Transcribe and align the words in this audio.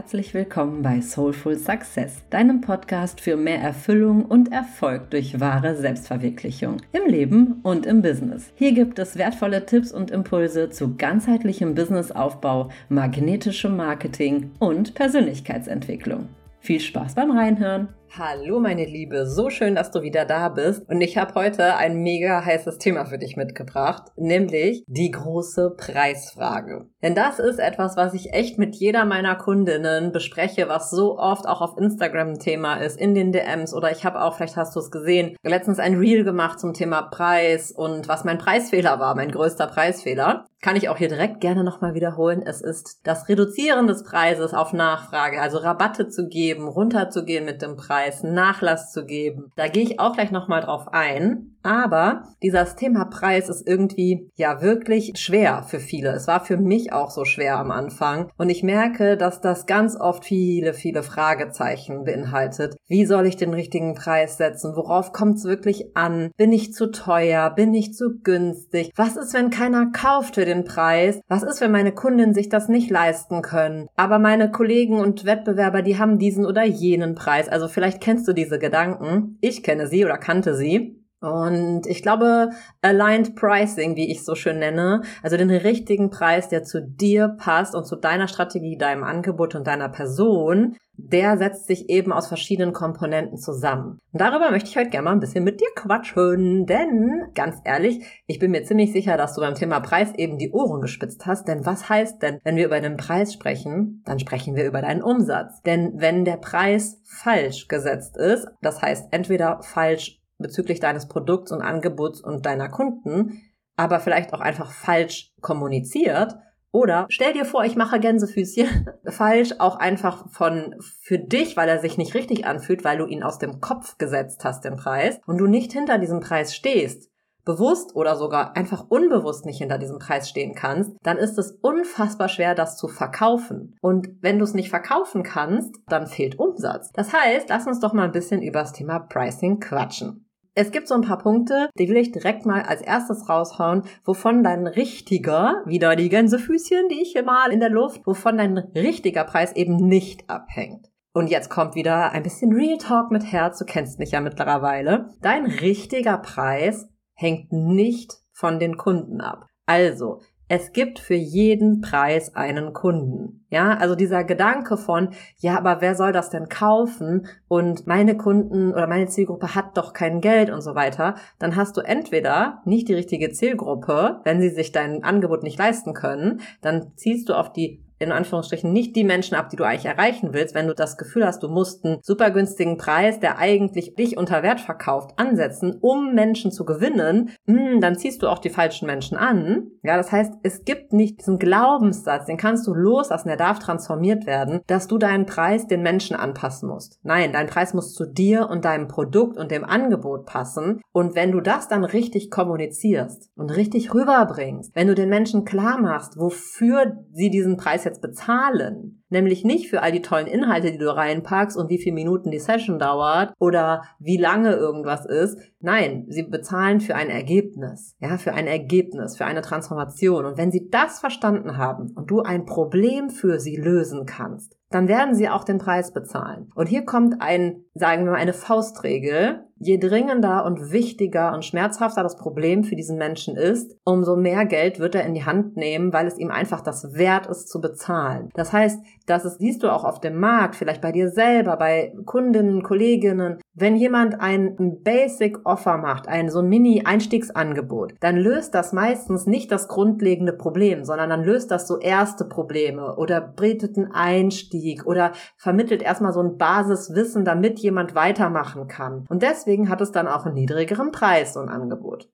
herzlich 0.00 0.32
willkommen 0.32 0.80
bei 0.80 1.02
Soulful 1.02 1.58
Success, 1.58 2.22
deinem 2.30 2.62
Podcast 2.62 3.20
für 3.20 3.36
mehr 3.36 3.60
Erfüllung 3.60 4.24
und 4.24 4.50
Erfolg 4.50 5.10
durch 5.10 5.40
wahre 5.40 5.76
Selbstverwirklichung 5.76 6.78
im 6.92 7.06
Leben 7.06 7.60
und 7.64 7.84
im 7.84 8.00
Business. 8.00 8.50
Hier 8.54 8.72
gibt 8.72 8.98
es 8.98 9.18
wertvolle 9.18 9.66
Tipps 9.66 9.92
und 9.92 10.10
Impulse 10.10 10.70
zu 10.70 10.96
ganzheitlichem 10.96 11.74
Businessaufbau, 11.74 12.70
magnetischem 12.88 13.76
Marketing 13.76 14.52
und 14.58 14.94
Persönlichkeitsentwicklung. 14.94 16.30
Viel 16.60 16.80
Spaß 16.80 17.14
beim 17.14 17.32
Reinhören! 17.32 17.88
Hallo 18.18 18.58
meine 18.58 18.86
Liebe, 18.86 19.24
so 19.24 19.50
schön, 19.50 19.76
dass 19.76 19.92
du 19.92 20.02
wieder 20.02 20.24
da 20.24 20.48
bist. 20.48 20.82
Und 20.88 21.00
ich 21.00 21.16
habe 21.16 21.34
heute 21.34 21.76
ein 21.76 22.02
mega 22.02 22.44
heißes 22.44 22.78
Thema 22.78 23.04
für 23.04 23.18
dich 23.18 23.36
mitgebracht, 23.36 24.10
nämlich 24.16 24.82
die 24.88 25.12
große 25.12 25.76
Preisfrage. 25.76 26.86
Denn 27.04 27.14
das 27.14 27.38
ist 27.38 27.60
etwas, 27.60 27.96
was 27.96 28.12
ich 28.12 28.32
echt 28.32 28.58
mit 28.58 28.74
jeder 28.74 29.04
meiner 29.04 29.36
Kundinnen 29.36 30.10
bespreche, 30.10 30.68
was 30.68 30.90
so 30.90 31.20
oft 31.20 31.46
auch 31.46 31.60
auf 31.60 31.78
Instagram 31.78 32.30
ein 32.30 32.38
Thema 32.40 32.78
ist, 32.78 32.98
in 32.98 33.14
den 33.14 33.30
DMs 33.30 33.72
oder 33.72 33.92
ich 33.92 34.04
habe 34.04 34.20
auch, 34.22 34.34
vielleicht 34.34 34.56
hast 34.56 34.74
du 34.74 34.80
es 34.80 34.90
gesehen, 34.90 35.36
letztens 35.44 35.78
ein 35.78 35.94
Reel 35.94 36.24
gemacht 36.24 36.58
zum 36.58 36.74
Thema 36.74 37.02
Preis 37.02 37.70
und 37.70 38.08
was 38.08 38.24
mein 38.24 38.38
Preisfehler 38.38 38.98
war, 38.98 39.14
mein 39.14 39.30
größter 39.30 39.68
Preisfehler. 39.68 40.46
Kann 40.62 40.76
ich 40.76 40.90
auch 40.90 40.98
hier 40.98 41.08
direkt 41.08 41.40
gerne 41.40 41.64
nochmal 41.64 41.94
wiederholen. 41.94 42.42
Es 42.44 42.60
ist 42.60 43.00
das 43.04 43.30
Reduzieren 43.30 43.86
des 43.86 44.02
Preises 44.02 44.52
auf 44.52 44.74
Nachfrage, 44.74 45.40
also 45.40 45.56
Rabatte 45.56 46.08
zu 46.08 46.26
geben, 46.28 46.68
runterzugehen 46.68 47.46
mit 47.46 47.62
dem 47.62 47.76
Preis 47.76 47.99
Preis 48.00 48.22
Nachlass 48.22 48.92
zu 48.92 49.04
geben. 49.04 49.52
Da 49.56 49.68
gehe 49.68 49.82
ich 49.82 50.00
auch 50.00 50.14
gleich 50.14 50.30
nochmal 50.30 50.62
drauf 50.62 50.88
ein. 50.88 51.56
Aber 51.62 52.24
dieses 52.42 52.76
Thema 52.76 53.06
Preis 53.06 53.48
ist 53.48 53.66
irgendwie 53.66 54.30
ja 54.36 54.62
wirklich 54.62 55.12
schwer 55.16 55.64
für 55.66 55.80
viele. 55.80 56.10
Es 56.10 56.26
war 56.26 56.44
für 56.44 56.56
mich 56.56 56.92
auch 56.92 57.10
so 57.10 57.24
schwer 57.24 57.58
am 57.58 57.70
Anfang. 57.70 58.30
Und 58.36 58.50
ich 58.50 58.62
merke, 58.62 59.16
dass 59.16 59.40
das 59.40 59.66
ganz 59.66 59.96
oft 59.98 60.24
viele, 60.24 60.74
viele 60.74 61.02
Fragezeichen 61.02 62.04
beinhaltet. 62.04 62.76
Wie 62.86 63.06
soll 63.06 63.26
ich 63.26 63.36
den 63.36 63.54
richtigen 63.54 63.94
Preis 63.94 64.36
setzen? 64.36 64.76
Worauf 64.76 65.12
kommt 65.12 65.38
es 65.38 65.44
wirklich 65.44 65.96
an? 65.96 66.30
Bin 66.36 66.52
ich 66.52 66.72
zu 66.72 66.90
teuer? 66.90 67.50
Bin 67.50 67.74
ich 67.74 67.94
zu 67.94 68.20
günstig? 68.22 68.90
Was 68.94 69.16
ist, 69.16 69.34
wenn 69.34 69.50
keiner 69.50 69.90
kauft 69.92 70.34
für 70.34 70.44
den 70.44 70.64
Preis? 70.64 71.20
Was 71.28 71.42
ist, 71.42 71.60
wenn 71.60 71.72
meine 71.72 71.92
Kunden 71.92 72.34
sich 72.34 72.48
das 72.48 72.68
nicht 72.68 72.90
leisten 72.90 73.42
können? 73.42 73.88
Aber 73.96 74.18
meine 74.18 74.50
Kollegen 74.50 74.98
und 75.00 75.24
Wettbewerber, 75.24 75.82
die 75.82 75.98
haben 75.98 76.18
diesen 76.18 76.46
oder 76.46 76.64
jenen 76.64 77.14
Preis. 77.14 77.48
Also 77.48 77.68
Vielleicht 77.70 78.02
kennst 78.02 78.28
du 78.28 78.34
diese 78.34 78.58
Gedanken. 78.58 79.38
Ich 79.40 79.62
kenne 79.62 79.86
sie 79.86 80.04
oder 80.04 80.18
kannte 80.18 80.54
sie. 80.54 80.99
Und 81.20 81.86
ich 81.86 82.02
glaube, 82.02 82.50
Aligned 82.80 83.36
Pricing, 83.36 83.94
wie 83.96 84.10
ich 84.10 84.24
so 84.24 84.34
schön 84.34 84.58
nenne, 84.58 85.02
also 85.22 85.36
den 85.36 85.50
richtigen 85.50 86.10
Preis, 86.10 86.48
der 86.48 86.64
zu 86.64 86.82
dir 86.82 87.36
passt 87.38 87.74
und 87.74 87.86
zu 87.86 87.96
deiner 87.96 88.26
Strategie, 88.26 88.78
deinem 88.78 89.04
Angebot 89.04 89.54
und 89.54 89.66
deiner 89.66 89.90
Person, 89.90 90.76
der 90.96 91.38
setzt 91.38 91.66
sich 91.66 91.88
eben 91.88 92.12
aus 92.12 92.28
verschiedenen 92.28 92.72
Komponenten 92.72 93.38
zusammen. 93.38 93.98
Und 94.12 94.20
darüber 94.20 94.50
möchte 94.50 94.68
ich 94.68 94.76
heute 94.76 94.90
gerne 94.90 95.06
mal 95.06 95.12
ein 95.12 95.20
bisschen 95.20 95.44
mit 95.44 95.60
dir 95.60 95.68
quatschen, 95.74 96.66
denn 96.66 97.24
ganz 97.34 97.56
ehrlich, 97.64 98.04
ich 98.26 98.38
bin 98.38 98.50
mir 98.50 98.64
ziemlich 98.64 98.92
sicher, 98.92 99.16
dass 99.16 99.34
du 99.34 99.40
beim 99.40 99.54
Thema 99.54 99.80
Preis 99.80 100.12
eben 100.16 100.38
die 100.38 100.50
Ohren 100.50 100.80
gespitzt 100.80 101.26
hast, 101.26 101.48
denn 101.48 101.64
was 101.64 101.88
heißt 101.88 102.22
denn, 102.22 102.38
wenn 102.44 102.56
wir 102.56 102.66
über 102.66 102.80
den 102.80 102.96
Preis 102.96 103.32
sprechen, 103.32 104.02
dann 104.04 104.18
sprechen 104.18 104.56
wir 104.56 104.66
über 104.66 104.82
deinen 104.82 105.02
Umsatz. 105.02 105.62
Denn 105.62 105.92
wenn 105.96 106.24
der 106.24 106.36
Preis 106.36 107.00
falsch 107.04 107.68
gesetzt 107.68 108.16
ist, 108.16 108.46
das 108.60 108.82
heißt 108.82 109.08
entweder 109.10 109.62
falsch 109.62 110.19
bezüglich 110.40 110.80
deines 110.80 111.08
Produkts 111.08 111.52
und 111.52 111.62
Angebots 111.62 112.20
und 112.20 112.46
deiner 112.46 112.68
Kunden, 112.68 113.42
aber 113.76 114.00
vielleicht 114.00 114.32
auch 114.32 114.40
einfach 114.40 114.70
falsch 114.70 115.32
kommuniziert, 115.40 116.36
oder 116.72 117.06
stell 117.08 117.32
dir 117.32 117.44
vor, 117.44 117.64
ich 117.64 117.74
mache 117.74 117.98
Gänsefüßchen 117.98 118.88
falsch, 119.08 119.54
auch 119.58 119.76
einfach 119.76 120.30
von 120.30 120.76
für 121.02 121.18
dich, 121.18 121.56
weil 121.56 121.68
er 121.68 121.80
sich 121.80 121.98
nicht 121.98 122.14
richtig 122.14 122.46
anfühlt, 122.46 122.84
weil 122.84 122.98
du 122.98 123.06
ihn 123.06 123.24
aus 123.24 123.38
dem 123.38 123.60
Kopf 123.60 123.98
gesetzt 123.98 124.44
hast, 124.44 124.64
den 124.64 124.76
Preis, 124.76 125.18
und 125.26 125.38
du 125.38 125.46
nicht 125.46 125.72
hinter 125.72 125.98
diesem 125.98 126.20
Preis 126.20 126.54
stehst, 126.54 127.10
bewusst 127.44 127.96
oder 127.96 128.16
sogar 128.16 128.56
einfach 128.56 128.84
unbewusst 128.88 129.46
nicht 129.46 129.58
hinter 129.58 129.78
diesem 129.78 129.98
Preis 129.98 130.28
stehen 130.28 130.54
kannst, 130.54 130.92
dann 131.02 131.16
ist 131.16 131.38
es 131.38 131.58
unfassbar 131.62 132.28
schwer, 132.28 132.54
das 132.54 132.76
zu 132.76 132.86
verkaufen. 132.86 133.76
Und 133.80 134.08
wenn 134.20 134.38
du 134.38 134.44
es 134.44 134.54
nicht 134.54 134.70
verkaufen 134.70 135.22
kannst, 135.24 135.74
dann 135.88 136.06
fehlt 136.06 136.38
Umsatz. 136.38 136.92
Das 136.92 137.12
heißt, 137.12 137.48
lass 137.48 137.66
uns 137.66 137.80
doch 137.80 137.92
mal 137.92 138.04
ein 138.04 138.12
bisschen 138.12 138.42
über 138.42 138.60
das 138.60 138.72
Thema 138.72 139.00
Pricing 139.00 139.58
quatschen. 139.58 140.29
Es 140.54 140.72
gibt 140.72 140.88
so 140.88 140.94
ein 140.94 141.02
paar 141.02 141.18
Punkte, 141.18 141.70
die 141.78 141.88
will 141.88 141.96
ich 141.96 142.10
direkt 142.10 142.44
mal 142.44 142.62
als 142.62 142.82
erstes 142.82 143.28
raushauen, 143.28 143.84
wovon 144.04 144.42
dein 144.42 144.66
richtiger, 144.66 145.62
wieder 145.64 145.94
die 145.94 146.08
Gänsefüßchen, 146.08 146.88
die 146.88 147.02
ich 147.02 147.12
hier 147.12 147.22
mal 147.22 147.52
in 147.52 147.60
der 147.60 147.70
Luft, 147.70 148.04
wovon 148.04 148.36
dein 148.36 148.58
richtiger 148.58 149.24
Preis 149.24 149.54
eben 149.54 149.76
nicht 149.76 150.28
abhängt. 150.28 150.90
Und 151.12 151.28
jetzt 151.28 151.50
kommt 151.50 151.76
wieder 151.76 152.12
ein 152.12 152.24
bisschen 152.24 152.52
Real 152.52 152.78
Talk 152.78 153.10
mit 153.10 153.24
Herz, 153.24 153.58
du 153.58 153.64
kennst 153.64 153.98
mich 153.98 154.10
ja 154.10 154.20
mittlerweile. 154.20 155.14
Dein 155.22 155.46
richtiger 155.46 156.18
Preis 156.18 156.88
hängt 157.14 157.52
nicht 157.52 158.14
von 158.32 158.58
den 158.58 158.76
Kunden 158.76 159.20
ab. 159.20 159.46
Also, 159.66 160.20
es 160.50 160.72
gibt 160.72 160.98
für 160.98 161.14
jeden 161.14 161.80
Preis 161.80 162.34
einen 162.34 162.72
Kunden. 162.72 163.44
Ja, 163.50 163.74
also 163.74 163.94
dieser 163.94 164.24
Gedanke 164.24 164.76
von, 164.76 165.10
ja, 165.38 165.56
aber 165.56 165.80
wer 165.80 165.94
soll 165.94 166.10
das 166.10 166.28
denn 166.28 166.48
kaufen? 166.48 167.28
Und 167.46 167.86
meine 167.86 168.16
Kunden 168.16 168.72
oder 168.72 168.88
meine 168.88 169.06
Zielgruppe 169.06 169.54
hat 169.54 169.76
doch 169.76 169.92
kein 169.92 170.20
Geld 170.20 170.50
und 170.50 170.60
so 170.60 170.74
weiter. 170.74 171.14
Dann 171.38 171.54
hast 171.54 171.76
du 171.76 171.82
entweder 171.82 172.62
nicht 172.64 172.88
die 172.88 172.94
richtige 172.94 173.30
Zielgruppe, 173.30 174.22
wenn 174.24 174.40
sie 174.40 174.48
sich 174.48 174.72
dein 174.72 175.04
Angebot 175.04 175.44
nicht 175.44 175.56
leisten 175.56 175.94
können, 175.94 176.40
dann 176.62 176.96
ziehst 176.96 177.28
du 177.28 177.34
auf 177.34 177.52
die 177.52 177.84
in 178.00 178.12
Anführungsstrichen 178.12 178.72
nicht 178.72 178.96
die 178.96 179.04
Menschen 179.04 179.36
ab, 179.36 179.50
die 179.50 179.56
du 179.56 179.64
eigentlich 179.64 179.84
erreichen 179.84 180.30
willst, 180.32 180.54
wenn 180.54 180.66
du 180.66 180.74
das 180.74 180.96
Gefühl 180.96 181.26
hast, 181.26 181.42
du 181.42 181.48
musst 181.48 181.84
einen 181.84 181.98
super 182.02 182.30
günstigen 182.30 182.78
Preis, 182.78 183.20
der 183.20 183.38
eigentlich 183.38 183.94
dich 183.94 184.16
unter 184.16 184.42
Wert 184.42 184.60
verkauft, 184.60 185.12
ansetzen, 185.16 185.76
um 185.80 186.14
Menschen 186.14 186.50
zu 186.50 186.64
gewinnen, 186.64 187.30
hm, 187.46 187.80
dann 187.80 187.96
ziehst 187.96 188.22
du 188.22 188.28
auch 188.28 188.38
die 188.38 188.50
falschen 188.50 188.86
Menschen 188.86 189.18
an. 189.18 189.70
Ja, 189.82 189.96
das 189.96 190.10
heißt, 190.10 190.32
es 190.42 190.64
gibt 190.64 190.92
nicht 190.92 191.20
diesen 191.20 191.38
Glaubenssatz, 191.38 192.24
den 192.24 192.38
kannst 192.38 192.66
du 192.66 192.74
loslassen, 192.74 193.28
der 193.28 193.36
darf 193.36 193.58
transformiert 193.58 194.26
werden, 194.26 194.60
dass 194.66 194.86
du 194.86 194.96
deinen 194.96 195.26
Preis 195.26 195.66
den 195.66 195.82
Menschen 195.82 196.16
anpassen 196.16 196.68
musst. 196.68 196.98
Nein, 197.02 197.32
dein 197.32 197.48
Preis 197.48 197.74
muss 197.74 197.92
zu 197.92 198.06
dir 198.06 198.48
und 198.48 198.64
deinem 198.64 198.88
Produkt 198.88 199.36
und 199.36 199.50
dem 199.50 199.64
Angebot 199.64 200.24
passen. 200.24 200.80
Und 200.92 201.14
wenn 201.14 201.32
du 201.32 201.40
das 201.40 201.68
dann 201.68 201.84
richtig 201.84 202.30
kommunizierst 202.30 203.30
und 203.36 203.50
richtig 203.50 203.92
rüberbringst, 203.92 204.74
wenn 204.74 204.86
du 204.86 204.94
den 204.94 205.10
Menschen 205.10 205.44
klar 205.44 205.78
machst, 205.78 206.18
wofür 206.18 206.96
sie 207.12 207.28
diesen 207.28 207.58
Preis 207.58 207.84
jetzt 207.84 207.89
bezahlen, 207.98 209.02
nämlich 209.08 209.44
nicht 209.44 209.68
für 209.68 209.82
all 209.82 209.92
die 209.92 210.02
tollen 210.02 210.26
Inhalte, 210.26 210.70
die 210.70 210.78
du 210.78 210.94
reinpackst 210.94 211.56
und 211.56 211.70
wie 211.70 211.78
viele 211.78 211.94
Minuten 211.94 212.30
die 212.30 212.38
Session 212.38 212.78
dauert 212.78 213.32
oder 213.38 213.82
wie 213.98 214.16
lange 214.16 214.54
irgendwas 214.54 215.06
ist. 215.06 215.38
Nein, 215.60 216.06
sie 216.08 216.22
bezahlen 216.22 216.80
für 216.80 216.94
ein 216.94 217.10
Ergebnis, 217.10 217.96
ja, 218.00 218.18
für 218.18 218.34
ein 218.34 218.46
Ergebnis, 218.46 219.16
für 219.16 219.24
eine 219.24 219.42
Transformation. 219.42 220.24
Und 220.24 220.38
wenn 220.38 220.52
sie 220.52 220.68
das 220.70 221.00
verstanden 221.00 221.56
haben 221.56 221.92
und 221.94 222.10
du 222.10 222.20
ein 222.20 222.44
Problem 222.44 223.10
für 223.10 223.40
sie 223.40 223.56
lösen 223.56 224.06
kannst, 224.06 224.56
dann 224.70 224.86
werden 224.86 225.14
sie 225.14 225.28
auch 225.28 225.44
den 225.44 225.58
Preis 225.58 225.92
bezahlen. 225.92 226.50
Und 226.54 226.68
hier 226.68 226.84
kommt 226.84 227.20
ein, 227.20 227.64
sagen 227.74 228.04
wir 228.04 228.12
mal, 228.12 228.18
eine 228.18 228.32
Faustregel. 228.32 229.44
Je 229.62 229.76
dringender 229.76 230.46
und 230.46 230.72
wichtiger 230.72 231.34
und 231.34 231.44
schmerzhafter 231.44 232.02
das 232.02 232.16
Problem 232.16 232.64
für 232.64 232.76
diesen 232.76 232.96
Menschen 232.96 233.36
ist, 233.36 233.76
umso 233.84 234.16
mehr 234.16 234.46
Geld 234.46 234.78
wird 234.78 234.94
er 234.94 235.04
in 235.04 235.12
die 235.12 235.26
Hand 235.26 235.58
nehmen, 235.58 235.92
weil 235.92 236.06
es 236.06 236.16
ihm 236.16 236.30
einfach 236.30 236.62
das 236.62 236.94
wert 236.94 237.26
ist 237.26 237.50
zu 237.50 237.60
bezahlen. 237.60 238.30
Das 238.32 238.54
heißt, 238.54 238.80
das 239.04 239.26
ist, 239.26 239.38
siehst 239.38 239.62
du 239.62 239.70
auch 239.70 239.84
auf 239.84 240.00
dem 240.00 240.18
Markt, 240.18 240.56
vielleicht 240.56 240.80
bei 240.80 240.92
dir 240.92 241.10
selber, 241.10 241.58
bei 241.58 241.92
Kundinnen, 242.06 242.62
Kolleginnen, 242.62 243.38
wenn 243.52 243.76
jemand 243.76 244.18
ein 244.18 244.78
Basic 244.82 245.44
Offer 245.44 245.76
macht, 245.76 246.08
ein 246.08 246.30
so 246.30 246.38
ein 246.38 246.48
Mini-Einstiegsangebot, 246.48 247.94
dann 248.00 248.16
löst 248.16 248.54
das 248.54 248.72
meistens 248.72 249.26
nicht 249.26 249.52
das 249.52 249.68
grundlegende 249.68 250.32
Problem, 250.32 250.84
sondern 250.84 251.10
dann 251.10 251.22
löst 251.22 251.50
das 251.50 251.68
so 251.68 251.78
erste 251.78 252.24
Probleme 252.24 252.96
oder 252.96 253.20
bietet 253.20 253.76
einen 253.76 253.92
Einstieg 253.92 254.86
oder 254.86 255.12
vermittelt 255.36 255.82
erstmal 255.82 256.12
so 256.12 256.20
ein 256.20 256.38
Basiswissen, 256.38 257.26
damit 257.26 257.58
jemand 257.58 257.94
weitermachen 257.94 258.68
kann. 258.68 259.04
Und 259.10 259.22
deswegen 259.22 259.49
hat 259.68 259.80
es 259.80 259.92
dann 259.92 260.08
auch 260.08 260.26
einen 260.26 260.34
niedrigeren 260.34 260.92
Preis, 260.92 261.36
ein 261.36 261.48
Angebot. 261.48 262.08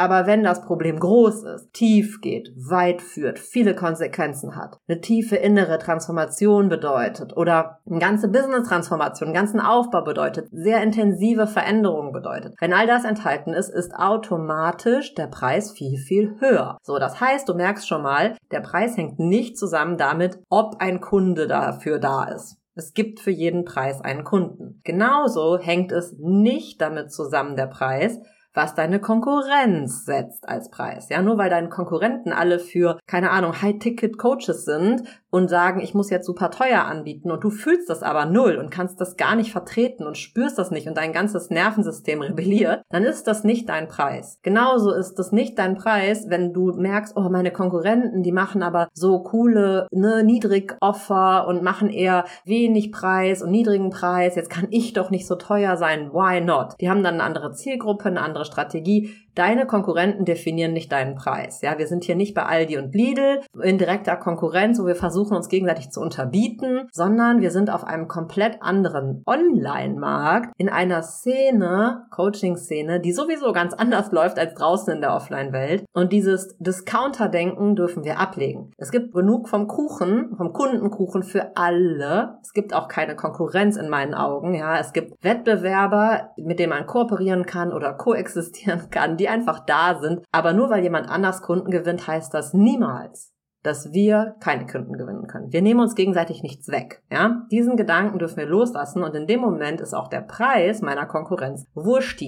Aber 0.00 0.26
wenn 0.26 0.42
das 0.42 0.62
Problem 0.62 0.98
groß 0.98 1.42
ist, 1.44 1.74
tief 1.74 2.22
geht, 2.22 2.54
weit 2.56 3.02
führt, 3.02 3.38
viele 3.38 3.74
Konsequenzen 3.74 4.56
hat, 4.56 4.78
eine 4.88 5.02
tiefe 5.02 5.36
innere 5.36 5.78
Transformation 5.78 6.70
bedeutet 6.70 7.36
oder 7.36 7.80
eine 7.84 7.98
ganze 7.98 8.28
Business-Transformation, 8.28 9.26
einen 9.26 9.34
ganzen 9.34 9.60
Aufbau 9.60 10.02
bedeutet, 10.02 10.48
sehr 10.52 10.82
intensive 10.82 11.46
Veränderungen 11.46 12.12
bedeutet. 12.12 12.54
Wenn 12.60 12.72
all 12.72 12.86
das 12.86 13.04
enthalten 13.04 13.52
ist, 13.52 13.68
ist 13.68 13.94
automatisch 13.94 15.14
der 15.14 15.26
Preis 15.26 15.70
viel, 15.72 15.98
viel 15.98 16.34
höher. 16.40 16.78
So, 16.82 16.98
das 16.98 17.20
heißt, 17.20 17.46
du 17.46 17.52
merkst 17.52 17.86
schon 17.86 18.02
mal, 18.02 18.36
der 18.52 18.60
Preis 18.60 18.96
hängt 18.96 19.18
nicht 19.18 19.58
zusammen 19.58 19.98
damit, 19.98 20.38
ob 20.48 20.76
ein 20.78 21.02
Kunde 21.02 21.46
dafür 21.46 21.98
da 21.98 22.24
ist. 22.24 22.56
Es 22.80 22.94
gibt 22.94 23.20
für 23.20 23.30
jeden 23.30 23.66
Preis 23.66 24.00
einen 24.00 24.24
Kunden. 24.24 24.80
Genauso 24.84 25.58
hängt 25.58 25.92
es 25.92 26.14
nicht 26.18 26.80
damit 26.80 27.12
zusammen, 27.12 27.54
der 27.54 27.66
Preis, 27.66 28.18
was 28.54 28.74
deine 28.74 29.00
Konkurrenz 29.00 30.06
setzt 30.06 30.48
als 30.48 30.70
Preis. 30.70 31.10
Ja, 31.10 31.20
nur 31.20 31.36
weil 31.36 31.50
deine 31.50 31.68
Konkurrenten 31.68 32.32
alle 32.32 32.58
für, 32.58 32.98
keine 33.06 33.32
Ahnung, 33.32 33.60
High-Ticket-Coaches 33.60 34.64
sind 34.64 35.02
und 35.30 35.48
sagen, 35.48 35.80
ich 35.80 35.94
muss 35.94 36.10
jetzt 36.10 36.26
super 36.26 36.50
teuer 36.50 36.84
anbieten 36.84 37.30
und 37.30 37.42
du 37.42 37.50
fühlst 37.50 37.88
das 37.88 38.02
aber 38.02 38.26
null 38.26 38.56
und 38.56 38.70
kannst 38.70 39.00
das 39.00 39.16
gar 39.16 39.36
nicht 39.36 39.52
vertreten 39.52 40.06
und 40.06 40.18
spürst 40.18 40.58
das 40.58 40.70
nicht 40.70 40.88
und 40.88 40.96
dein 40.96 41.12
ganzes 41.12 41.50
Nervensystem 41.50 42.20
rebelliert, 42.30 42.82
dann 42.90 43.04
ist 43.04 43.26
das 43.26 43.44
nicht 43.44 43.68
dein 43.68 43.88
Preis. 43.88 44.38
Genauso 44.42 44.92
ist 44.92 45.14
das 45.14 45.32
nicht 45.32 45.58
dein 45.58 45.76
Preis, 45.76 46.26
wenn 46.28 46.52
du 46.52 46.72
merkst, 46.72 47.16
oh, 47.16 47.28
meine 47.30 47.52
Konkurrenten, 47.52 48.22
die 48.22 48.32
machen 48.32 48.62
aber 48.62 48.88
so 48.92 49.22
coole, 49.22 49.86
ne, 49.90 50.24
Niedrig-Offer 50.24 51.46
und 51.46 51.62
machen 51.62 51.88
eher 51.90 52.24
wenig 52.44 52.92
Preis 52.92 53.42
und 53.42 53.50
niedrigen 53.50 53.90
Preis. 53.90 54.34
Jetzt 54.36 54.50
kann 54.50 54.66
ich 54.70 54.92
doch 54.92 55.10
nicht 55.10 55.26
so 55.26 55.36
teuer 55.36 55.76
sein. 55.76 56.12
Why 56.12 56.40
not? 56.40 56.74
Die 56.80 56.90
haben 56.90 57.02
dann 57.02 57.14
eine 57.14 57.24
andere 57.24 57.52
Zielgruppe, 57.52 58.06
eine 58.06 58.22
andere 58.22 58.44
Strategie. 58.44 59.14
Deine 59.34 59.66
Konkurrenten 59.66 60.24
definieren 60.24 60.72
nicht 60.72 60.90
deinen 60.90 61.14
Preis. 61.14 61.60
Ja, 61.62 61.78
wir 61.78 61.86
sind 61.86 62.04
hier 62.04 62.16
nicht 62.16 62.34
bei 62.34 62.42
Aldi 62.42 62.78
und 62.78 62.94
Lidl 62.94 63.40
in 63.62 63.78
direkter 63.78 64.16
Konkurrenz, 64.16 64.80
wo 64.80 64.86
wir 64.86 64.96
versuchen, 64.96 65.36
uns 65.36 65.48
gegenseitig 65.48 65.90
zu 65.90 66.00
unterbieten, 66.00 66.88
sondern 66.92 67.40
wir 67.40 67.50
sind 67.50 67.70
auf 67.70 67.84
einem 67.84 68.08
komplett 68.08 68.60
anderen 68.60 69.22
Online-Markt 69.26 70.52
in 70.56 70.68
einer 70.68 71.02
Szene, 71.02 72.06
Coaching-Szene, 72.10 73.00
die 73.00 73.12
sowieso 73.12 73.52
ganz 73.52 73.72
anders 73.74 74.10
läuft 74.12 74.38
als 74.38 74.54
draußen 74.54 74.94
in 74.94 75.00
der 75.00 75.14
Offline-Welt. 75.14 75.84
Und 75.92 76.12
dieses 76.12 76.56
Discounter-Denken 76.58 77.76
dürfen 77.76 78.04
wir 78.04 78.18
ablegen. 78.18 78.72
Es 78.78 78.90
gibt 78.90 79.12
genug 79.12 79.48
vom 79.48 79.68
Kuchen, 79.68 80.34
vom 80.36 80.52
Kundenkuchen 80.52 81.22
für 81.22 81.56
alle. 81.56 82.38
Es 82.42 82.52
gibt 82.52 82.74
auch 82.74 82.88
keine 82.88 83.14
Konkurrenz 83.14 83.76
in 83.76 83.88
meinen 83.88 84.14
Augen. 84.14 84.54
Ja, 84.54 84.78
es 84.78 84.92
gibt 84.92 85.22
Wettbewerber, 85.22 86.30
mit 86.36 86.58
denen 86.58 86.70
man 86.70 86.86
kooperieren 86.86 87.46
kann 87.46 87.72
oder 87.72 87.94
koexistieren 87.94 88.82
kann, 88.90 89.19
die 89.20 89.28
einfach 89.28 89.60
da 89.66 90.00
sind. 90.00 90.24
Aber 90.32 90.52
nur 90.52 90.70
weil 90.70 90.82
jemand 90.82 91.08
anders 91.08 91.42
Kunden 91.42 91.70
gewinnt, 91.70 92.06
heißt 92.06 92.34
das 92.34 92.54
niemals, 92.54 93.32
dass 93.62 93.92
wir 93.92 94.36
keine 94.40 94.66
Kunden 94.66 94.94
gewinnen 94.94 95.26
können. 95.26 95.52
Wir 95.52 95.62
nehmen 95.62 95.80
uns 95.80 95.94
gegenseitig 95.94 96.42
nichts 96.42 96.68
weg. 96.68 97.02
Ja? 97.12 97.46
Diesen 97.50 97.76
Gedanken 97.76 98.18
dürfen 98.18 98.38
wir 98.38 98.46
loslassen 98.46 99.02
und 99.02 99.14
in 99.14 99.26
dem 99.26 99.40
Moment 99.40 99.80
ist 99.80 99.94
auch 99.94 100.08
der 100.08 100.22
Preis 100.22 100.80
meiner 100.80 101.06
Konkurrenz 101.06 101.66
wurscht 101.74 102.22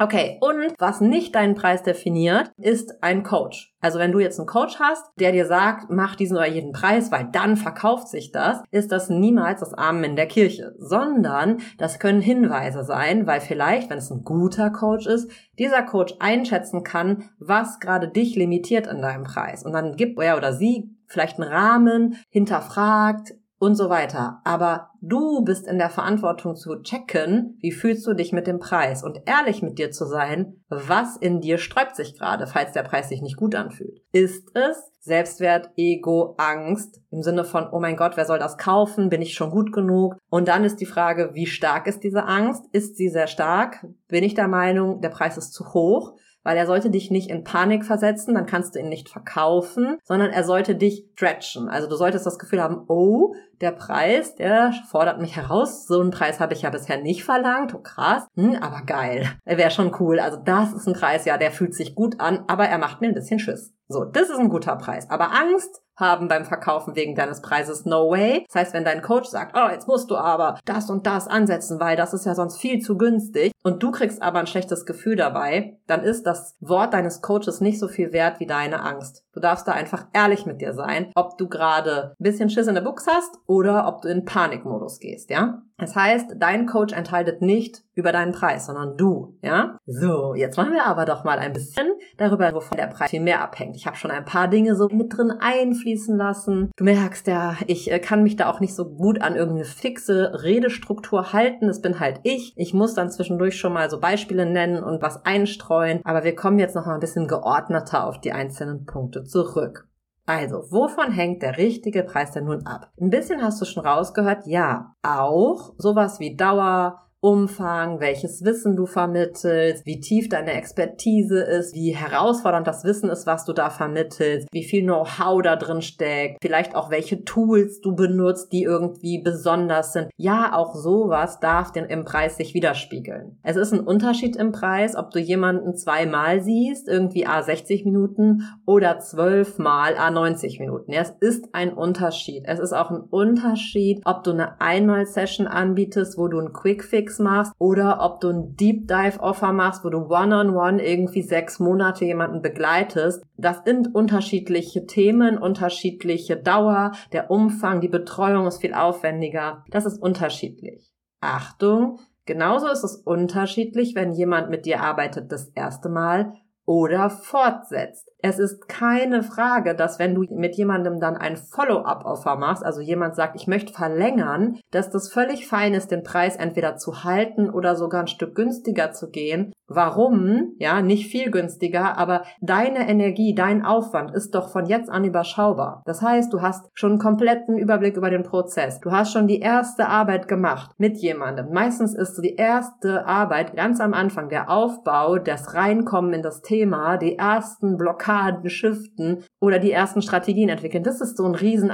Okay, 0.00 0.38
und 0.40 0.74
was 0.80 1.00
nicht 1.00 1.36
deinen 1.36 1.54
Preis 1.54 1.84
definiert, 1.84 2.50
ist 2.56 3.00
ein 3.04 3.22
Coach. 3.22 3.72
Also 3.80 4.00
wenn 4.00 4.10
du 4.10 4.18
jetzt 4.18 4.40
einen 4.40 4.48
Coach 4.48 4.80
hast, 4.80 5.04
der 5.20 5.30
dir 5.30 5.46
sagt, 5.46 5.88
mach 5.88 6.16
diesen 6.16 6.36
oder 6.36 6.48
jeden 6.48 6.72
Preis, 6.72 7.12
weil 7.12 7.28
dann 7.30 7.56
verkauft 7.56 8.08
sich 8.08 8.32
das, 8.32 8.60
ist 8.72 8.90
das 8.90 9.08
niemals 9.08 9.60
das 9.60 9.72
Amen 9.72 10.02
in 10.02 10.16
der 10.16 10.26
Kirche, 10.26 10.74
sondern 10.78 11.58
das 11.78 12.00
können 12.00 12.20
Hinweise 12.20 12.82
sein, 12.82 13.28
weil 13.28 13.40
vielleicht, 13.40 13.88
wenn 13.88 13.98
es 13.98 14.10
ein 14.10 14.24
guter 14.24 14.70
Coach 14.70 15.06
ist, 15.06 15.30
dieser 15.60 15.82
Coach 15.82 16.14
einschätzen 16.18 16.82
kann, 16.82 17.30
was 17.38 17.78
gerade 17.78 18.08
dich 18.08 18.34
limitiert 18.34 18.88
in 18.88 19.00
deinem 19.00 19.22
Preis. 19.22 19.64
Und 19.64 19.74
dann 19.74 19.94
gibt 19.94 20.18
er 20.18 20.36
oder 20.36 20.52
sie 20.54 20.90
vielleicht 21.06 21.38
einen 21.38 21.52
Rahmen, 21.52 22.16
hinterfragt, 22.30 23.34
und 23.58 23.74
so 23.76 23.88
weiter. 23.88 24.40
Aber 24.44 24.90
du 25.00 25.42
bist 25.42 25.66
in 25.66 25.78
der 25.78 25.90
Verantwortung 25.90 26.56
zu 26.56 26.82
checken, 26.82 27.58
wie 27.60 27.72
fühlst 27.72 28.06
du 28.06 28.14
dich 28.14 28.32
mit 28.32 28.46
dem 28.46 28.58
Preis 28.58 29.02
und 29.02 29.20
ehrlich 29.26 29.62
mit 29.62 29.78
dir 29.78 29.90
zu 29.90 30.06
sein, 30.06 30.64
was 30.68 31.16
in 31.16 31.40
dir 31.40 31.58
sträubt 31.58 31.96
sich 31.96 32.18
gerade, 32.18 32.46
falls 32.46 32.72
der 32.72 32.82
Preis 32.82 33.08
sich 33.08 33.22
nicht 33.22 33.36
gut 33.36 33.54
anfühlt. 33.54 34.00
Ist 34.12 34.50
es 34.54 34.76
Selbstwert, 35.00 35.70
Ego, 35.76 36.34
Angst 36.38 37.00
im 37.10 37.22
Sinne 37.22 37.44
von, 37.44 37.68
oh 37.70 37.78
mein 37.78 37.96
Gott, 37.96 38.16
wer 38.16 38.24
soll 38.24 38.38
das 38.38 38.56
kaufen? 38.56 39.10
Bin 39.10 39.20
ich 39.20 39.34
schon 39.34 39.50
gut 39.50 39.70
genug? 39.70 40.16
Und 40.30 40.48
dann 40.48 40.64
ist 40.64 40.80
die 40.80 40.86
Frage, 40.86 41.30
wie 41.34 41.46
stark 41.46 41.86
ist 41.86 42.02
diese 42.04 42.24
Angst? 42.24 42.64
Ist 42.72 42.96
sie 42.96 43.10
sehr 43.10 43.26
stark? 43.26 43.86
Bin 44.08 44.24
ich 44.24 44.34
der 44.34 44.48
Meinung, 44.48 45.02
der 45.02 45.10
Preis 45.10 45.36
ist 45.36 45.52
zu 45.52 45.74
hoch? 45.74 46.14
Weil 46.44 46.56
er 46.56 46.66
sollte 46.66 46.90
dich 46.90 47.10
nicht 47.10 47.30
in 47.30 47.42
Panik 47.42 47.84
versetzen, 47.84 48.34
dann 48.34 48.46
kannst 48.46 48.74
du 48.74 48.78
ihn 48.78 48.88
nicht 48.88 49.08
verkaufen, 49.08 49.98
sondern 50.04 50.30
er 50.30 50.44
sollte 50.44 50.76
dich 50.76 51.06
stretchen. 51.14 51.68
Also 51.68 51.88
du 51.88 51.96
solltest 51.96 52.26
das 52.26 52.38
Gefühl 52.38 52.62
haben, 52.62 52.84
oh, 52.88 53.34
der 53.60 53.72
Preis, 53.72 54.34
der 54.34 54.72
fordert 54.90 55.20
mich 55.20 55.36
heraus. 55.36 55.86
So 55.86 56.00
einen 56.00 56.10
Preis 56.10 56.38
habe 56.38 56.54
ich 56.54 56.62
ja 56.62 56.70
bisher 56.70 56.98
nicht 56.98 57.24
verlangt. 57.24 57.74
Oh 57.74 57.78
krass, 57.78 58.26
hm, 58.36 58.56
aber 58.60 58.82
geil. 58.82 59.28
Er 59.44 59.58
wäre 59.58 59.70
schon 59.70 59.94
cool. 60.00 60.20
Also 60.20 60.38
das 60.38 60.72
ist 60.72 60.86
ein 60.86 60.94
Preis, 60.94 61.24
ja, 61.24 61.38
der 61.38 61.50
fühlt 61.50 61.74
sich 61.74 61.94
gut 61.94 62.20
an, 62.20 62.44
aber 62.46 62.66
er 62.66 62.78
macht 62.78 63.00
mir 63.00 63.08
ein 63.08 63.14
bisschen 63.14 63.38
Schiss. 63.38 63.72
So, 63.88 64.04
das 64.04 64.30
ist 64.30 64.38
ein 64.38 64.48
guter 64.48 64.76
Preis. 64.76 65.10
Aber 65.10 65.32
Angst 65.32 65.82
haben 65.96 66.28
beim 66.28 66.44
Verkaufen 66.44 66.96
wegen 66.96 67.14
deines 67.14 67.40
Preises 67.40 67.84
no 67.84 68.10
way. 68.10 68.44
Das 68.48 68.56
heißt, 68.56 68.74
wenn 68.74 68.84
dein 68.84 69.02
Coach 69.02 69.28
sagt, 69.28 69.56
oh, 69.56 69.70
jetzt 69.70 69.86
musst 69.86 70.10
du 70.10 70.16
aber 70.16 70.58
das 70.64 70.90
und 70.90 71.06
das 71.06 71.28
ansetzen, 71.28 71.78
weil 71.80 71.96
das 71.96 72.14
ist 72.14 72.26
ja 72.26 72.34
sonst 72.34 72.58
viel 72.58 72.80
zu 72.80 72.96
günstig 72.96 73.52
und 73.62 73.82
du 73.82 73.90
kriegst 73.90 74.20
aber 74.20 74.40
ein 74.40 74.46
schlechtes 74.46 74.86
Gefühl 74.86 75.16
dabei, 75.16 75.78
dann 75.86 76.02
ist 76.02 76.26
das 76.26 76.56
Wort 76.60 76.94
deines 76.94 77.22
Coaches 77.22 77.60
nicht 77.60 77.78
so 77.78 77.88
viel 77.88 78.12
wert 78.12 78.40
wie 78.40 78.46
deine 78.46 78.82
Angst. 78.82 79.24
Du 79.32 79.40
darfst 79.40 79.66
da 79.66 79.72
einfach 79.72 80.06
ehrlich 80.12 80.46
mit 80.46 80.60
dir 80.60 80.74
sein, 80.74 81.10
ob 81.14 81.38
du 81.38 81.48
gerade 81.48 82.14
ein 82.18 82.22
bisschen 82.22 82.50
Schiss 82.50 82.66
in 82.66 82.74
der 82.74 82.82
Buchs 82.82 83.06
hast 83.06 83.36
oder 83.46 83.86
ob 83.86 84.02
du 84.02 84.08
in 84.08 84.24
Panikmodus 84.24 85.00
gehst, 85.00 85.30
ja? 85.30 85.62
Das 85.76 85.96
heißt, 85.96 86.36
dein 86.36 86.66
Coach 86.66 86.94
entscheidet 86.94 87.42
nicht 87.42 87.82
über 87.94 88.12
deinen 88.12 88.30
Preis, 88.30 88.66
sondern 88.66 88.96
du, 88.96 89.36
ja? 89.42 89.76
So, 89.86 90.34
jetzt 90.34 90.56
machen 90.56 90.72
wir 90.72 90.86
aber 90.86 91.04
doch 91.04 91.24
mal 91.24 91.38
ein 91.38 91.52
bisschen 91.52 91.88
darüber, 92.16 92.52
wovon 92.54 92.78
der 92.78 92.86
Preis 92.86 93.10
viel 93.10 93.20
mehr 93.20 93.42
abhängt. 93.42 93.73
Ich 93.74 93.86
habe 93.86 93.96
schon 93.96 94.10
ein 94.10 94.24
paar 94.24 94.48
Dinge 94.48 94.76
so 94.76 94.88
mit 94.88 95.16
drin 95.16 95.32
einfließen 95.38 96.16
lassen. 96.16 96.70
Du 96.76 96.84
merkst 96.84 97.26
ja, 97.26 97.56
ich 97.66 97.90
äh, 97.90 97.98
kann 97.98 98.22
mich 98.22 98.36
da 98.36 98.50
auch 98.50 98.60
nicht 98.60 98.74
so 98.74 98.84
gut 98.84 99.20
an 99.20 99.36
irgendeine 99.36 99.64
fixe 99.64 100.42
Redestruktur 100.42 101.32
halten. 101.32 101.66
Das 101.66 101.80
bin 101.80 102.00
halt 102.00 102.20
ich. 102.22 102.54
Ich 102.56 102.74
muss 102.74 102.94
dann 102.94 103.10
zwischendurch 103.10 103.56
schon 103.56 103.72
mal 103.72 103.90
so 103.90 104.00
Beispiele 104.00 104.46
nennen 104.46 104.82
und 104.82 105.02
was 105.02 105.24
einstreuen. 105.24 106.00
Aber 106.04 106.24
wir 106.24 106.34
kommen 106.34 106.58
jetzt 106.58 106.74
noch 106.74 106.86
mal 106.86 106.94
ein 106.94 107.00
bisschen 107.00 107.28
geordneter 107.28 108.06
auf 108.06 108.20
die 108.20 108.32
einzelnen 108.32 108.84
Punkte 108.84 109.24
zurück. 109.24 109.88
Also, 110.26 110.64
wovon 110.70 111.12
hängt 111.12 111.42
der 111.42 111.58
richtige 111.58 112.02
Preis 112.02 112.30
denn 112.30 112.44
nun 112.44 112.66
ab? 112.66 112.90
Ein 112.98 113.10
bisschen 113.10 113.42
hast 113.42 113.60
du 113.60 113.66
schon 113.66 113.84
rausgehört, 113.84 114.46
ja, 114.46 114.94
auch 115.02 115.74
sowas 115.76 116.18
wie 116.18 116.34
Dauer, 116.34 116.98
Umfang, 117.24 118.00
welches 118.00 118.44
Wissen 118.44 118.76
du 118.76 118.84
vermittelst, 118.84 119.86
wie 119.86 119.98
tief 119.98 120.28
deine 120.28 120.52
Expertise 120.52 121.40
ist, 121.40 121.74
wie 121.74 121.96
herausfordernd 121.96 122.66
das 122.66 122.84
Wissen 122.84 123.08
ist, 123.08 123.26
was 123.26 123.46
du 123.46 123.54
da 123.54 123.70
vermittelst, 123.70 124.46
wie 124.52 124.62
viel 124.62 124.82
Know-how 124.82 125.40
da 125.40 125.56
drin 125.56 125.80
steckt, 125.80 126.36
vielleicht 126.42 126.74
auch 126.74 126.90
welche 126.90 127.24
Tools 127.24 127.80
du 127.80 127.94
benutzt, 127.94 128.52
die 128.52 128.64
irgendwie 128.64 129.22
besonders 129.22 129.94
sind. 129.94 130.10
Ja, 130.18 130.52
auch 130.54 130.74
sowas 130.74 131.40
darf 131.40 131.72
den 131.72 131.86
im 131.86 132.04
Preis 132.04 132.36
sich 132.36 132.52
widerspiegeln. 132.52 133.38
Es 133.42 133.56
ist 133.56 133.72
ein 133.72 133.80
Unterschied 133.80 134.36
im 134.36 134.52
Preis, 134.52 134.94
ob 134.94 135.10
du 135.10 135.18
jemanden 135.18 135.74
zweimal 135.76 136.42
siehst, 136.42 136.88
irgendwie 136.88 137.26
A 137.26 137.42
60 137.42 137.86
Minuten 137.86 138.42
oder 138.66 138.98
zwölfmal 138.98 139.96
A 139.96 140.10
90 140.10 140.60
Minuten. 140.60 140.92
Ja, 140.92 141.00
es 141.00 141.14
ist 141.20 141.46
ein 141.54 141.72
Unterschied. 141.72 142.44
Es 142.46 142.58
ist 142.58 142.74
auch 142.74 142.90
ein 142.90 143.00
Unterschied, 143.00 144.02
ob 144.04 144.24
du 144.24 144.32
eine 144.32 144.60
Einmal-Session 144.60 145.46
anbietest, 145.46 146.18
wo 146.18 146.28
du 146.28 146.38
einen 146.38 146.52
Quick-Fix 146.52 147.13
Fix 147.14 147.18
machst 147.18 147.52
oder 147.58 147.98
ob 148.00 148.20
du 148.20 148.30
ein 148.30 148.56
Deep 148.56 148.88
Dive 148.88 149.20
Offer 149.20 149.52
machst, 149.52 149.84
wo 149.84 149.90
du 149.90 150.06
One-on-One 150.06 150.50
-on 150.50 150.76
-one 150.76 150.78
irgendwie 150.78 151.22
sechs 151.22 151.58
Monate 151.58 152.04
jemanden 152.04 152.42
begleitest. 152.42 153.22
Das 153.36 153.62
sind 153.64 153.94
unterschiedliche 153.94 154.86
Themen, 154.86 155.38
unterschiedliche 155.38 156.36
Dauer, 156.36 156.92
der 157.12 157.30
Umfang, 157.30 157.80
die 157.80 157.88
Betreuung 157.88 158.46
ist 158.46 158.60
viel 158.60 158.74
aufwendiger. 158.74 159.64
Das 159.70 159.86
ist 159.86 160.00
unterschiedlich. 160.00 160.92
Achtung, 161.20 162.00
genauso 162.26 162.68
ist 162.68 162.84
es 162.84 162.96
unterschiedlich, 162.96 163.94
wenn 163.94 164.12
jemand 164.12 164.50
mit 164.50 164.66
dir 164.66 164.82
arbeitet 164.82 165.30
das 165.32 165.48
erste 165.54 165.88
Mal 165.88 166.34
oder 166.66 167.10
fortsetzt. 167.10 168.10
Es 168.26 168.38
ist 168.38 168.68
keine 168.68 169.22
Frage, 169.22 169.74
dass 169.74 169.98
wenn 169.98 170.14
du 170.14 170.24
mit 170.30 170.56
jemandem 170.56 170.98
dann 170.98 171.14
ein 171.14 171.36
Follow-up-Offer 171.36 172.36
machst, 172.36 172.64
also 172.64 172.80
jemand 172.80 173.16
sagt, 173.16 173.36
ich 173.36 173.46
möchte 173.46 173.74
verlängern, 173.74 174.58
dass 174.70 174.88
das 174.88 175.12
völlig 175.12 175.46
fein 175.46 175.74
ist, 175.74 175.90
den 175.90 176.02
Preis 176.02 176.36
entweder 176.36 176.78
zu 176.78 177.04
halten 177.04 177.50
oder 177.50 177.76
sogar 177.76 178.00
ein 178.00 178.06
Stück 178.06 178.34
günstiger 178.34 178.92
zu 178.92 179.10
gehen. 179.10 179.52
Warum? 179.66 180.54
Ja, 180.58 180.80
nicht 180.80 181.10
viel 181.10 181.30
günstiger, 181.30 181.98
aber 181.98 182.22
deine 182.40 182.88
Energie, 182.88 183.34
dein 183.34 183.62
Aufwand 183.62 184.14
ist 184.14 184.34
doch 184.34 184.48
von 184.48 184.64
jetzt 184.64 184.88
an 184.88 185.04
überschaubar. 185.04 185.82
Das 185.84 186.00
heißt, 186.00 186.32
du 186.32 186.40
hast 186.40 186.70
schon 186.72 186.92
einen 186.92 187.00
kompletten 187.00 187.58
Überblick 187.58 187.98
über 187.98 188.08
den 188.08 188.22
Prozess. 188.22 188.80
Du 188.80 188.90
hast 188.90 189.12
schon 189.12 189.26
die 189.26 189.40
erste 189.40 189.88
Arbeit 189.88 190.28
gemacht 190.28 190.70
mit 190.78 190.96
jemandem. 190.96 191.52
Meistens 191.52 191.94
ist 191.94 192.18
die 192.22 192.36
erste 192.36 193.04
Arbeit 193.04 193.54
ganz 193.54 193.80
am 193.80 193.92
Anfang 193.92 194.30
der 194.30 194.48
Aufbau, 194.48 195.18
das 195.18 195.52
Reinkommen 195.52 196.14
in 196.14 196.22
das 196.22 196.40
Thema, 196.40 196.96
die 196.96 197.18
ersten 197.18 197.76
Blockaden 197.76 198.13
Blockaden 198.14 198.50
shiften 198.50 199.24
oder 199.40 199.58
die 199.58 199.72
ersten 199.72 200.02
Strategien 200.02 200.48
entwickeln. 200.48 200.84
Das 200.84 201.00
ist 201.00 201.16
so 201.16 201.24
ein 201.24 201.34
riesen 201.34 201.70